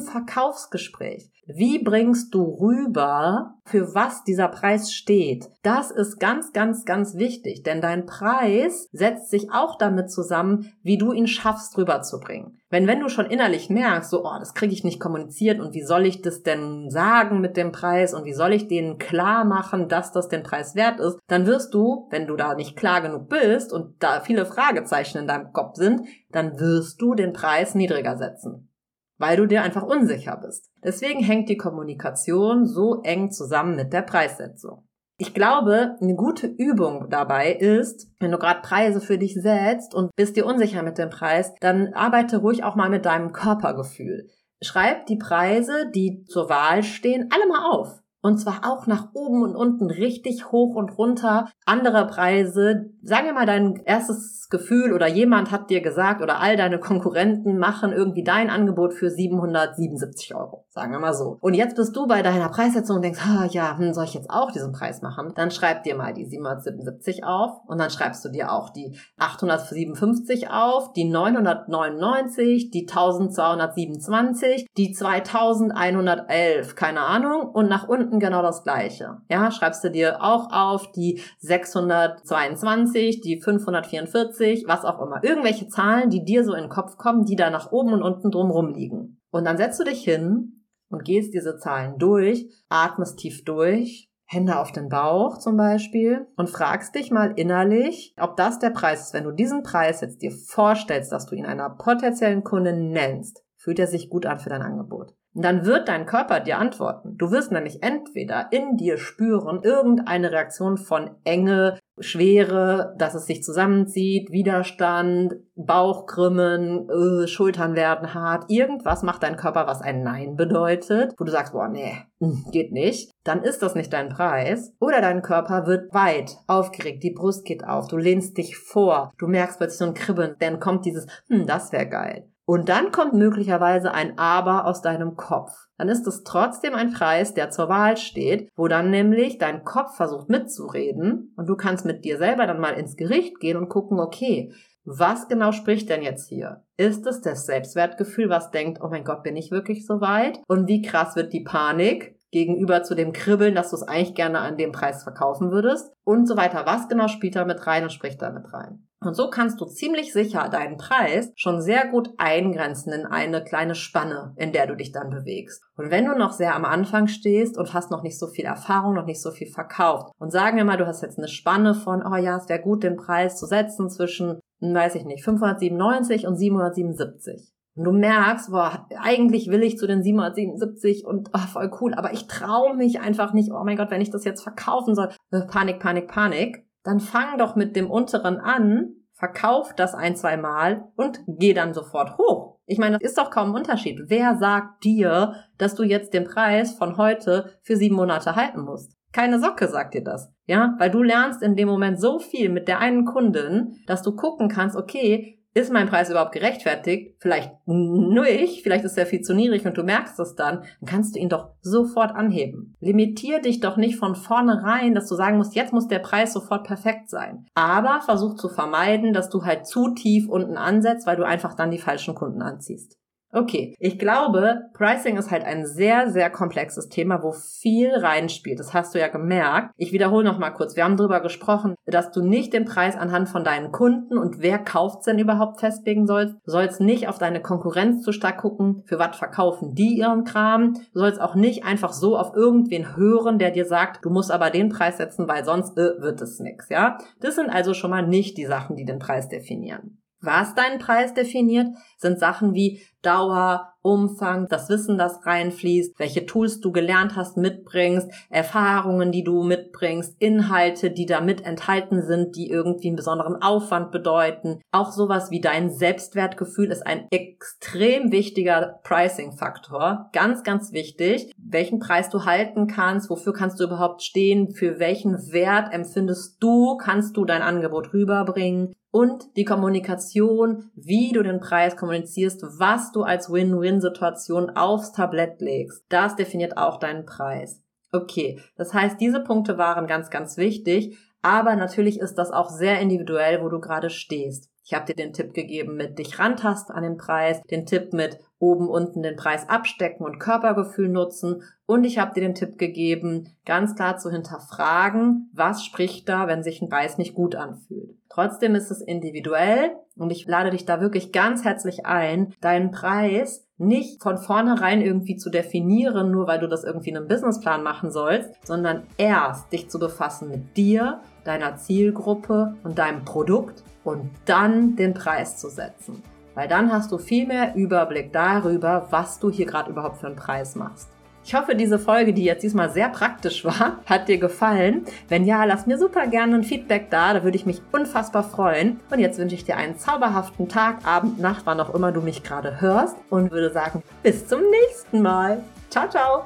Verkaufsgespräch, 0.00 1.30
wie 1.46 1.82
bringst 1.82 2.34
du 2.34 2.42
rüber, 2.42 3.54
für 3.66 3.94
was 3.94 4.24
dieser 4.24 4.48
Preis 4.48 4.92
steht? 4.92 5.50
Das 5.62 5.90
ist 5.90 6.18
ganz, 6.18 6.52
ganz, 6.52 6.84
ganz 6.84 7.16
wichtig, 7.16 7.62
denn 7.62 7.80
dein 7.80 8.06
Preis 8.06 8.88
setzt 8.92 9.30
sich 9.30 9.50
auch 9.52 9.76
damit 9.76 10.10
zusammen, 10.10 10.72
wie 10.82 10.98
du 10.98 11.12
ihn 11.12 11.26
schaffst, 11.26 11.76
rüberzubringen. 11.76 12.58
Wenn, 12.70 12.86
wenn 12.86 13.00
du 13.00 13.08
schon 13.08 13.26
innerlich 13.26 13.70
merkst, 13.70 14.10
so, 14.10 14.24
oh, 14.24 14.38
das 14.38 14.54
kriege 14.54 14.72
ich 14.72 14.84
nicht 14.84 15.00
kommuniziert 15.00 15.60
und 15.60 15.74
wie 15.74 15.84
soll 15.84 16.06
ich 16.06 16.22
das 16.22 16.42
denn 16.42 16.90
sagen 16.90 17.40
mit 17.40 17.56
dem 17.56 17.72
Preis 17.72 18.14
und 18.14 18.24
wie 18.24 18.34
soll 18.34 18.52
ich 18.52 18.68
denen 18.68 18.98
klar 18.98 19.44
machen, 19.44 19.88
dass 19.88 20.12
das 20.12 20.28
den 20.28 20.42
Preis 20.42 20.74
wert 20.74 20.98
ist, 20.98 21.18
dann 21.28 21.46
wirst 21.46 21.72
du, 21.74 22.08
wenn 22.10 22.26
du 22.26 22.36
da 22.36 22.54
nicht 22.54 22.76
klar 22.76 23.00
genug 23.00 23.28
bist 23.28 23.72
und 23.72 24.02
da 24.02 24.20
viele 24.20 24.46
Fragezeichen 24.46 25.18
in 25.18 25.26
deinem 25.26 25.52
Kopf 25.52 25.76
sind, 25.76 26.02
dann 26.32 26.58
wirst 26.58 27.00
du 27.00 27.14
den 27.14 27.32
Preis 27.32 27.74
niedriger 27.74 28.16
setzen 28.16 28.70
weil 29.18 29.36
du 29.36 29.46
dir 29.46 29.62
einfach 29.62 29.82
unsicher 29.82 30.36
bist. 30.36 30.70
Deswegen 30.82 31.20
hängt 31.20 31.48
die 31.48 31.56
Kommunikation 31.56 32.66
so 32.66 33.00
eng 33.02 33.30
zusammen 33.30 33.76
mit 33.76 33.92
der 33.92 34.02
Preissetzung. 34.02 34.86
Ich 35.16 35.32
glaube, 35.32 35.96
eine 36.00 36.16
gute 36.16 36.48
Übung 36.48 37.08
dabei 37.08 37.52
ist, 37.52 38.08
wenn 38.18 38.32
du 38.32 38.38
gerade 38.38 38.62
Preise 38.62 39.00
für 39.00 39.16
dich 39.16 39.34
setzt 39.34 39.94
und 39.94 40.10
bist 40.16 40.36
dir 40.36 40.44
unsicher 40.44 40.82
mit 40.82 40.98
dem 40.98 41.10
Preis, 41.10 41.54
dann 41.60 41.94
arbeite 41.94 42.38
ruhig 42.38 42.64
auch 42.64 42.74
mal 42.74 42.90
mit 42.90 43.04
deinem 43.04 43.32
Körpergefühl. 43.32 44.28
Schreib 44.60 45.06
die 45.06 45.16
Preise, 45.16 45.90
die 45.94 46.24
zur 46.24 46.48
Wahl 46.48 46.82
stehen, 46.82 47.28
alle 47.32 47.46
mal 47.46 47.70
auf. 47.70 48.03
Und 48.24 48.38
zwar 48.38 48.62
auch 48.64 48.86
nach 48.86 49.08
oben 49.12 49.42
und 49.42 49.54
unten 49.54 49.90
richtig 49.90 50.50
hoch 50.50 50.76
und 50.76 50.96
runter. 50.96 51.50
Andere 51.66 52.06
Preise. 52.06 52.86
Sagen 53.02 53.26
wir 53.26 53.34
mal 53.34 53.44
dein 53.44 53.82
erstes 53.84 54.48
Gefühl 54.48 54.94
oder 54.94 55.06
jemand 55.06 55.50
hat 55.50 55.68
dir 55.68 55.82
gesagt 55.82 56.22
oder 56.22 56.40
all 56.40 56.56
deine 56.56 56.78
Konkurrenten 56.78 57.58
machen 57.58 57.92
irgendwie 57.92 58.24
dein 58.24 58.48
Angebot 58.48 58.94
für 58.94 59.10
777 59.10 60.34
Euro. 60.34 60.64
Sagen 60.70 60.92
wir 60.92 61.00
mal 61.00 61.12
so. 61.12 61.36
Und 61.40 61.54
jetzt 61.54 61.76
bist 61.76 61.94
du 61.96 62.06
bei 62.06 62.22
deiner 62.22 62.48
Preissetzung 62.48 62.96
und 62.96 63.02
denkst, 63.02 63.20
ah 63.26 63.46
ja, 63.50 63.76
hm, 63.76 63.92
soll 63.92 64.04
ich 64.04 64.14
jetzt 64.14 64.30
auch 64.30 64.50
diesen 64.50 64.72
Preis 64.72 65.02
machen? 65.02 65.32
Dann 65.34 65.50
schreib 65.50 65.82
dir 65.82 65.94
mal 65.94 66.14
die 66.14 66.24
777 66.24 67.24
auf 67.24 67.60
und 67.66 67.78
dann 67.78 67.90
schreibst 67.90 68.24
du 68.24 68.30
dir 68.30 68.52
auch 68.52 68.70
die 68.70 68.96
857 69.18 70.50
auf, 70.50 70.92
die 70.92 71.04
999, 71.04 72.70
die 72.70 72.88
1227, 72.88 74.66
die 74.76 74.92
2111, 74.92 76.74
keine 76.74 77.00
Ahnung. 77.00 77.50
Und 77.50 77.68
nach 77.68 77.86
unten 77.88 78.13
unten 78.14 78.20
genau 78.20 78.42
das 78.42 78.62
gleiche. 78.62 79.18
Ja, 79.28 79.50
schreibst 79.50 79.84
du 79.84 79.90
dir 79.90 80.22
auch 80.22 80.52
auf 80.52 80.92
die 80.92 81.20
622, 81.38 83.20
die 83.20 83.40
544, 83.40 84.64
was 84.66 84.84
auch 84.84 85.00
immer. 85.00 85.22
Irgendwelche 85.22 85.68
Zahlen, 85.68 86.10
die 86.10 86.24
dir 86.24 86.44
so 86.44 86.54
in 86.54 86.64
den 86.64 86.70
Kopf 86.70 86.96
kommen, 86.96 87.24
die 87.24 87.36
da 87.36 87.50
nach 87.50 87.72
oben 87.72 87.92
und 87.92 88.02
unten 88.02 88.30
drumrum 88.30 88.68
liegen. 88.68 89.20
Und 89.30 89.44
dann 89.44 89.56
setzt 89.56 89.80
du 89.80 89.84
dich 89.84 90.02
hin 90.04 90.64
und 90.88 91.04
gehst 91.04 91.34
diese 91.34 91.58
Zahlen 91.58 91.98
durch, 91.98 92.46
atmest 92.68 93.18
tief 93.18 93.44
durch, 93.44 94.08
Hände 94.26 94.58
auf 94.58 94.72
den 94.72 94.88
Bauch 94.88 95.38
zum 95.38 95.56
Beispiel 95.56 96.26
und 96.36 96.48
fragst 96.48 96.94
dich 96.94 97.10
mal 97.10 97.34
innerlich, 97.36 98.14
ob 98.18 98.36
das 98.36 98.58
der 98.58 98.70
Preis 98.70 99.06
ist. 99.06 99.14
Wenn 99.14 99.24
du 99.24 99.32
diesen 99.32 99.62
Preis 99.62 100.00
jetzt 100.00 100.22
dir 100.22 100.30
vorstellst, 100.30 101.12
dass 101.12 101.26
du 101.26 101.34
ihn 101.34 101.44
einer 101.44 101.68
potenziellen 101.70 102.42
Kundin 102.42 102.90
nennst, 102.90 103.44
fühlt 103.56 103.78
er 103.78 103.86
sich 103.86 104.08
gut 104.08 104.24
an 104.24 104.38
für 104.38 104.48
dein 104.48 104.62
Angebot. 104.62 105.14
Und 105.34 105.44
dann 105.44 105.66
wird 105.66 105.88
dein 105.88 106.06
Körper 106.06 106.40
dir 106.40 106.58
antworten. 106.58 107.16
Du 107.18 107.32
wirst 107.32 107.50
nämlich 107.50 107.82
entweder 107.82 108.48
in 108.52 108.76
dir 108.76 108.98
spüren 108.98 109.60
irgendeine 109.62 110.30
Reaktion 110.30 110.78
von 110.78 111.10
Enge, 111.24 111.78
Schwere, 111.98 112.94
dass 112.98 113.14
es 113.14 113.26
sich 113.26 113.42
zusammenzieht, 113.42 114.30
Widerstand, 114.30 115.34
Bauchkrümmen, 115.54 116.88
äh, 116.88 117.28
Schultern 117.28 117.76
werden 117.76 118.14
hart. 118.14 118.44
Irgendwas 118.48 119.02
macht 119.02 119.22
dein 119.22 119.36
Körper, 119.36 119.66
was 119.66 119.80
ein 119.80 120.02
Nein 120.02 120.34
bedeutet, 120.34 121.14
wo 121.18 121.24
du 121.24 121.30
sagst, 121.30 121.52
boah, 121.52 121.68
nee, 121.68 121.94
hm, 122.20 122.46
geht 122.50 122.72
nicht. 122.72 123.12
Dann 123.22 123.42
ist 123.42 123.62
das 123.62 123.76
nicht 123.76 123.92
dein 123.92 124.08
Preis. 124.08 124.72
Oder 124.80 125.00
dein 125.00 125.22
Körper 125.22 125.66
wird 125.66 125.94
weit, 125.94 126.36
aufgeregt, 126.48 127.04
die 127.04 127.12
Brust 127.12 127.44
geht 127.44 127.64
auf, 127.64 127.86
du 127.86 127.96
lehnst 127.96 128.36
dich 128.38 128.56
vor, 128.56 129.12
du 129.18 129.28
merkst 129.28 129.58
plötzlich 129.58 129.78
so 129.78 129.84
ein 129.84 129.94
Kribbeln, 129.94 130.34
dann 130.40 130.58
kommt 130.58 130.84
dieses, 130.84 131.06
hm, 131.28 131.46
das 131.46 131.70
wäre 131.72 131.88
geil. 131.88 132.28
Und 132.46 132.68
dann 132.68 132.92
kommt 132.92 133.14
möglicherweise 133.14 133.92
ein 133.92 134.18
Aber 134.18 134.66
aus 134.66 134.82
deinem 134.82 135.16
Kopf. 135.16 135.52
Dann 135.78 135.88
ist 135.88 136.06
es 136.06 136.24
trotzdem 136.24 136.74
ein 136.74 136.92
Preis, 136.92 137.34
der 137.34 137.50
zur 137.50 137.68
Wahl 137.68 137.96
steht, 137.96 138.50
wo 138.54 138.68
dann 138.68 138.90
nämlich 138.90 139.38
dein 139.38 139.64
Kopf 139.64 139.96
versucht 139.96 140.28
mitzureden 140.28 141.32
und 141.36 141.48
du 141.48 141.56
kannst 141.56 141.86
mit 141.86 142.04
dir 142.04 142.18
selber 142.18 142.46
dann 142.46 142.60
mal 142.60 142.74
ins 142.74 142.96
Gericht 142.96 143.40
gehen 143.40 143.56
und 143.56 143.68
gucken, 143.68 143.98
okay, 143.98 144.52
was 144.84 145.28
genau 145.28 145.52
spricht 145.52 145.88
denn 145.88 146.02
jetzt 146.02 146.28
hier? 146.28 146.62
Ist 146.76 147.06
es 147.06 147.22
das 147.22 147.46
Selbstwertgefühl, 147.46 148.28
was 148.28 148.50
denkt, 148.50 148.80
oh 148.82 148.88
mein 148.88 149.04
Gott, 149.04 149.22
bin 149.22 149.36
ich 149.36 149.50
wirklich 149.50 149.86
so 149.86 150.02
weit? 150.02 150.40
Und 150.46 150.68
wie 150.68 150.82
krass 150.82 151.16
wird 151.16 151.32
die 151.32 151.44
Panik? 151.44 152.14
gegenüber 152.34 152.82
zu 152.82 152.96
dem 152.96 153.12
Kribbeln, 153.12 153.54
dass 153.54 153.70
du 153.70 153.76
es 153.76 153.84
eigentlich 153.84 154.16
gerne 154.16 154.40
an 154.40 154.56
dem 154.56 154.72
Preis 154.72 155.04
verkaufen 155.04 155.52
würdest 155.52 155.92
und 156.02 156.26
so 156.26 156.36
weiter. 156.36 156.66
Was 156.66 156.88
genau 156.88 157.06
spielt 157.06 157.36
da 157.36 157.44
mit 157.44 157.64
rein 157.64 157.84
und 157.84 157.92
spricht 157.92 158.20
da 158.20 158.30
mit 158.30 158.52
rein? 158.52 158.88
Und 159.04 159.14
so 159.14 159.30
kannst 159.30 159.60
du 159.60 159.66
ziemlich 159.66 160.12
sicher 160.12 160.48
deinen 160.48 160.76
Preis 160.76 161.32
schon 161.36 161.60
sehr 161.60 161.88
gut 161.88 162.10
eingrenzen 162.18 162.92
in 162.92 163.06
eine 163.06 163.42
kleine 163.42 163.74
Spanne, 163.74 164.34
in 164.36 164.52
der 164.52 164.66
du 164.66 164.76
dich 164.76 164.92
dann 164.92 165.10
bewegst. 165.10 165.62
Und 165.76 165.90
wenn 165.90 166.06
du 166.06 166.16
noch 166.16 166.32
sehr 166.32 166.54
am 166.54 166.64
Anfang 166.64 167.06
stehst 167.08 167.58
und 167.58 167.74
hast 167.74 167.90
noch 167.90 168.02
nicht 168.02 168.18
so 168.18 168.26
viel 168.26 168.44
Erfahrung, 168.44 168.94
noch 168.94 169.06
nicht 169.06 169.22
so 169.22 169.30
viel 169.30 169.48
verkauft 169.48 170.12
und 170.18 170.30
sagen 170.30 170.56
wir 170.56 170.64
mal, 170.64 170.76
du 170.76 170.86
hast 170.86 171.02
jetzt 171.02 171.18
eine 171.18 171.28
Spanne 171.28 171.74
von, 171.74 172.02
oh 172.04 172.16
ja, 172.16 172.36
es 172.36 172.48
wäre 172.48 172.60
gut, 172.60 172.82
den 172.82 172.96
Preis 172.96 173.38
zu 173.38 173.46
setzen 173.46 173.90
zwischen, 173.90 174.40
weiß 174.60 174.94
ich 174.94 175.04
nicht, 175.04 175.24
597 175.24 176.26
und 176.26 176.36
777. 176.36 177.54
Und 177.76 177.84
du 177.84 177.92
merkst, 177.92 178.50
boah, 178.50 178.86
eigentlich 179.02 179.48
will 179.48 179.64
ich 179.64 179.78
zu 179.78 179.88
den 179.88 180.02
777 180.02 181.04
und 181.04 181.30
oh, 181.34 181.38
voll 181.38 181.70
cool, 181.80 181.94
aber 181.94 182.12
ich 182.12 182.28
traue 182.28 182.76
mich 182.76 183.00
einfach 183.00 183.32
nicht, 183.32 183.50
oh 183.52 183.64
mein 183.64 183.76
Gott, 183.76 183.90
wenn 183.90 184.00
ich 184.00 184.10
das 184.10 184.24
jetzt 184.24 184.42
verkaufen 184.42 184.94
soll. 184.94 185.08
Äh, 185.32 185.42
Panik, 185.42 185.80
Panik, 185.80 186.06
Panik. 186.06 186.63
Dann 186.84 187.00
fang 187.00 187.38
doch 187.38 187.56
mit 187.56 187.74
dem 187.74 187.90
unteren 187.90 188.38
an, 188.38 188.94
verkauf 189.14 189.74
das 189.74 189.94
ein, 189.94 190.16
zwei 190.16 190.36
Mal 190.36 190.88
und 190.96 191.20
geh 191.26 191.54
dann 191.54 191.74
sofort 191.74 192.18
hoch. 192.18 192.58
Ich 192.66 192.78
meine, 192.78 192.98
das 192.98 193.10
ist 193.10 193.18
doch 193.18 193.30
kaum 193.30 193.50
ein 193.50 193.56
Unterschied. 193.56 194.02
Wer 194.06 194.36
sagt 194.36 194.84
dir, 194.84 195.34
dass 195.58 195.74
du 195.74 195.82
jetzt 195.82 196.14
den 196.14 196.24
Preis 196.24 196.74
von 196.74 196.96
heute 196.96 197.50
für 197.62 197.76
sieben 197.76 197.96
Monate 197.96 198.36
halten 198.36 198.62
musst? 198.62 198.96
Keine 199.12 199.38
Socke 199.38 199.68
sagt 199.68 199.94
dir 199.94 200.02
das. 200.02 200.32
Ja, 200.46 200.74
weil 200.78 200.90
du 200.90 201.02
lernst 201.02 201.42
in 201.42 201.56
dem 201.56 201.68
Moment 201.68 202.00
so 202.00 202.18
viel 202.18 202.48
mit 202.48 202.68
der 202.68 202.80
einen 202.80 203.04
Kundin, 203.04 203.76
dass 203.86 204.02
du 204.02 204.14
gucken 204.14 204.48
kannst, 204.48 204.76
okay, 204.76 205.40
ist 205.54 205.72
mein 205.72 205.88
Preis 205.88 206.10
überhaupt 206.10 206.32
gerechtfertigt? 206.32 207.14
Vielleicht 207.18 207.52
nicht, 207.66 208.62
vielleicht 208.62 208.84
ist 208.84 208.98
er 208.98 209.06
viel 209.06 209.22
zu 209.22 209.34
niedrig 209.34 209.64
und 209.66 209.76
du 209.76 209.84
merkst 209.84 210.18
es 210.18 210.34
dann, 210.34 210.62
dann 210.80 210.86
kannst 210.86 211.14
du 211.14 211.20
ihn 211.20 211.28
doch 211.28 211.50
sofort 211.62 212.14
anheben. 212.14 212.74
Limitier 212.80 213.40
dich 213.40 213.60
doch 213.60 213.76
nicht 213.76 213.96
von 213.96 214.16
vornherein, 214.16 214.94
dass 214.94 215.08
du 215.08 215.14
sagen 215.14 215.38
musst, 215.38 215.54
jetzt 215.54 215.72
muss 215.72 215.86
der 215.86 216.00
Preis 216.00 216.32
sofort 216.32 216.66
perfekt 216.66 217.08
sein. 217.08 217.46
Aber 217.54 218.00
versuch 218.00 218.34
zu 218.34 218.48
vermeiden, 218.48 219.12
dass 219.12 219.30
du 219.30 219.44
halt 219.44 219.66
zu 219.66 219.94
tief 219.94 220.28
unten 220.28 220.56
ansetzt, 220.56 221.06
weil 221.06 221.16
du 221.16 221.24
einfach 221.24 221.54
dann 221.54 221.70
die 221.70 221.78
falschen 221.78 222.14
Kunden 222.14 222.42
anziehst. 222.42 222.98
Okay, 223.34 223.74
ich 223.80 223.98
glaube, 223.98 224.70
Pricing 224.74 225.16
ist 225.16 225.32
halt 225.32 225.44
ein 225.44 225.66
sehr, 225.66 226.08
sehr 226.08 226.30
komplexes 226.30 226.88
Thema, 226.88 227.20
wo 227.24 227.32
viel 227.32 227.90
reinspielt. 227.92 228.60
Das 228.60 228.72
hast 228.72 228.94
du 228.94 229.00
ja 229.00 229.08
gemerkt. 229.08 229.72
Ich 229.76 229.90
wiederhole 229.90 230.24
noch 230.24 230.38
mal 230.38 230.50
kurz. 230.50 230.76
Wir 230.76 230.84
haben 230.84 230.96
darüber 230.96 231.18
gesprochen, 231.18 231.74
dass 231.84 232.12
du 232.12 232.22
nicht 232.22 232.52
den 232.52 232.64
Preis 232.64 232.94
anhand 232.94 233.28
von 233.28 233.42
deinen 233.42 233.72
Kunden 233.72 234.18
und 234.18 234.40
wer 234.40 234.60
kauft 234.60 235.04
denn 235.08 235.18
überhaupt 235.18 235.58
festlegen 235.58 236.06
sollst. 236.06 236.36
Du 236.44 236.52
sollst 236.52 236.80
nicht 236.80 237.08
auf 237.08 237.18
deine 237.18 237.42
Konkurrenz 237.42 238.02
zu 238.02 238.12
stark 238.12 238.38
gucken, 238.38 238.84
für 238.86 239.00
was 239.00 239.16
verkaufen 239.16 239.74
die 239.74 239.98
ihren 239.98 240.22
Kram. 240.22 240.74
Du 240.92 241.00
sollst 241.00 241.20
auch 241.20 241.34
nicht 241.34 241.64
einfach 241.64 241.92
so 241.92 242.16
auf 242.16 242.36
irgendwen 242.36 242.96
hören, 242.96 243.40
der 243.40 243.50
dir 243.50 243.64
sagt, 243.64 244.04
du 244.04 244.10
musst 244.10 244.30
aber 244.30 244.50
den 244.50 244.68
Preis 244.68 244.98
setzen, 244.98 245.26
weil 245.26 245.44
sonst 245.44 245.76
äh, 245.76 246.00
wird 246.00 246.20
es 246.20 246.38
nix, 246.38 246.68
ja? 246.68 246.98
Das 247.18 247.34
sind 247.34 247.50
also 247.50 247.74
schon 247.74 247.90
mal 247.90 248.06
nicht 248.06 248.38
die 248.38 248.46
Sachen, 248.46 248.76
die 248.76 248.84
den 248.84 249.00
Preis 249.00 249.28
definieren. 249.28 250.03
Was 250.24 250.54
deinen 250.54 250.78
Preis 250.78 251.12
definiert, 251.12 251.68
sind 251.98 252.18
Sachen 252.18 252.54
wie 252.54 252.80
Dauer, 253.02 253.74
Umfang, 253.82 254.46
das 254.48 254.70
Wissen, 254.70 254.96
das 254.96 255.26
reinfließt, 255.26 255.98
welche 255.98 256.24
Tools 256.24 256.60
du 256.60 256.72
gelernt 256.72 257.16
hast, 257.16 257.36
mitbringst, 257.36 258.10
Erfahrungen, 258.30 259.12
die 259.12 259.22
du 259.22 259.42
mitbringst, 259.42 260.16
Inhalte, 260.18 260.90
die 260.90 261.04
da 261.04 261.20
mit 261.20 261.44
enthalten 261.44 262.00
sind, 262.00 262.34
die 262.36 262.48
irgendwie 262.48 262.86
einen 262.86 262.96
besonderen 262.96 263.42
Aufwand 263.42 263.92
bedeuten. 263.92 264.62
Auch 264.72 264.90
sowas 264.90 265.30
wie 265.30 265.42
dein 265.42 265.70
Selbstwertgefühl 265.70 266.70
ist 266.70 266.86
ein 266.86 267.08
extrem 267.10 268.10
wichtiger 268.10 268.80
Pricing-Faktor. 268.84 270.08
Ganz, 270.14 270.42
ganz 270.42 270.72
wichtig. 270.72 271.30
Welchen 271.36 271.78
Preis 271.78 272.08
du 272.08 272.24
halten 272.24 272.66
kannst, 272.66 273.10
wofür 273.10 273.34
kannst 273.34 273.60
du 273.60 273.64
überhaupt 273.64 274.02
stehen, 274.02 274.54
für 274.54 274.78
welchen 274.78 275.30
Wert 275.30 275.74
empfindest 275.74 276.42
du, 276.42 276.78
kannst 276.78 277.18
du 277.18 277.26
dein 277.26 277.42
Angebot 277.42 277.92
rüberbringen 277.92 278.74
und 278.94 279.36
die 279.36 279.44
Kommunikation, 279.44 280.70
wie 280.76 281.10
du 281.10 281.24
den 281.24 281.40
Preis 281.40 281.76
kommunizierst, 281.76 282.44
was 282.60 282.92
du 282.92 283.02
als 283.02 283.28
Win-Win-Situation 283.28 284.50
aufs 284.50 284.92
Tablett 284.92 285.40
legst, 285.40 285.84
das 285.88 286.14
definiert 286.14 286.56
auch 286.56 286.78
deinen 286.78 287.04
Preis. 287.04 287.60
Okay, 287.90 288.38
das 288.54 288.72
heißt, 288.72 289.00
diese 289.00 289.18
Punkte 289.18 289.58
waren 289.58 289.88
ganz, 289.88 290.10
ganz 290.10 290.36
wichtig, 290.36 290.96
aber 291.22 291.56
natürlich 291.56 291.98
ist 291.98 292.14
das 292.14 292.30
auch 292.30 292.48
sehr 292.48 292.78
individuell, 292.78 293.42
wo 293.42 293.48
du 293.48 293.58
gerade 293.58 293.90
stehst. 293.90 294.48
Ich 294.64 294.74
habe 294.74 294.86
dir 294.86 294.94
den 294.94 295.12
Tipp 295.12 295.34
gegeben 295.34 295.74
mit 295.74 295.98
dich 295.98 296.20
rantasten 296.20 296.72
an 296.72 296.84
den 296.84 296.96
Preis, 296.96 297.42
den 297.50 297.66
Tipp 297.66 297.92
mit 297.92 298.20
oben 298.38 298.68
unten 298.68 299.02
den 299.02 299.16
Preis 299.16 299.48
abstecken 299.48 300.04
und 300.04 300.18
Körpergefühl 300.18 300.88
nutzen 300.88 301.42
und 301.66 301.84
ich 301.84 301.98
habe 301.98 302.12
dir 302.14 302.20
den 302.20 302.34
Tipp 302.34 302.58
gegeben, 302.58 303.30
ganz 303.46 303.74
klar 303.74 303.96
zu 303.96 304.10
hinterfragen, 304.10 305.30
was 305.32 305.64
spricht 305.64 306.08
da, 306.08 306.26
wenn 306.26 306.42
sich 306.42 306.60
ein 306.60 306.68
Preis 306.68 306.98
nicht 306.98 307.14
gut 307.14 307.36
anfühlt. 307.36 307.96
Trotzdem 308.10 308.54
ist 308.54 308.70
es 308.70 308.82
individuell 308.82 309.72
und 309.96 310.10
ich 310.10 310.26
lade 310.26 310.50
dich 310.50 310.66
da 310.66 310.80
wirklich 310.80 311.12
ganz 311.12 311.44
herzlich 311.44 311.86
ein, 311.86 312.34
deinen 312.40 312.70
Preis 312.70 313.46
nicht 313.56 314.02
von 314.02 314.18
vornherein 314.18 314.82
irgendwie 314.82 315.16
zu 315.16 315.30
definieren, 315.30 316.10
nur 316.10 316.26
weil 316.26 316.40
du 316.40 316.48
das 316.48 316.64
irgendwie 316.64 316.90
in 316.90 316.96
einem 316.96 317.08
Businessplan 317.08 317.62
machen 317.62 317.90
sollst, 317.90 318.34
sondern 318.44 318.82
erst 318.98 319.52
dich 319.52 319.70
zu 319.70 319.78
befassen 319.78 320.28
mit 320.28 320.56
dir, 320.56 321.00
deiner 321.24 321.56
Zielgruppe 321.56 322.56
und 322.64 322.78
deinem 322.78 323.04
Produkt 323.04 323.62
und 323.84 324.10
dann 324.26 324.76
den 324.76 324.94
Preis 324.94 325.38
zu 325.38 325.48
setzen. 325.48 326.02
Weil 326.34 326.48
dann 326.48 326.72
hast 326.72 326.90
du 326.92 326.98
viel 326.98 327.26
mehr 327.26 327.54
Überblick 327.54 328.12
darüber, 328.12 328.88
was 328.90 329.18
du 329.20 329.30
hier 329.30 329.46
gerade 329.46 329.70
überhaupt 329.70 329.98
für 329.98 330.06
einen 330.06 330.16
Preis 330.16 330.54
machst. 330.54 330.88
Ich 331.26 331.34
hoffe, 331.34 331.54
diese 331.54 331.78
Folge, 331.78 332.12
die 332.12 332.24
jetzt 332.24 332.42
diesmal 332.42 332.70
sehr 332.70 332.90
praktisch 332.90 333.46
war, 333.46 333.78
hat 333.86 334.08
dir 334.08 334.18
gefallen. 334.18 334.84
Wenn 335.08 335.24
ja, 335.24 335.44
lass 335.44 335.66
mir 335.66 335.78
super 335.78 336.06
gerne 336.06 336.34
ein 336.34 336.44
Feedback 336.44 336.90
da, 336.90 337.14
da 337.14 337.24
würde 337.24 337.36
ich 337.36 337.46
mich 337.46 337.62
unfassbar 337.72 338.24
freuen. 338.24 338.80
Und 338.90 338.98
jetzt 338.98 339.18
wünsche 339.18 339.34
ich 339.34 339.44
dir 339.44 339.56
einen 339.56 339.78
zauberhaften 339.78 340.48
Tag, 340.48 340.86
Abend, 340.86 341.18
Nacht, 341.18 341.46
wann 341.46 341.60
auch 341.60 341.74
immer 341.74 341.92
du 341.92 342.02
mich 342.02 342.22
gerade 342.22 342.60
hörst 342.60 342.96
und 343.08 343.30
würde 343.30 343.50
sagen, 343.50 343.82
bis 344.02 344.26
zum 344.28 344.40
nächsten 344.50 345.00
Mal. 345.00 345.42
Ciao, 345.70 345.88
ciao! 345.88 346.24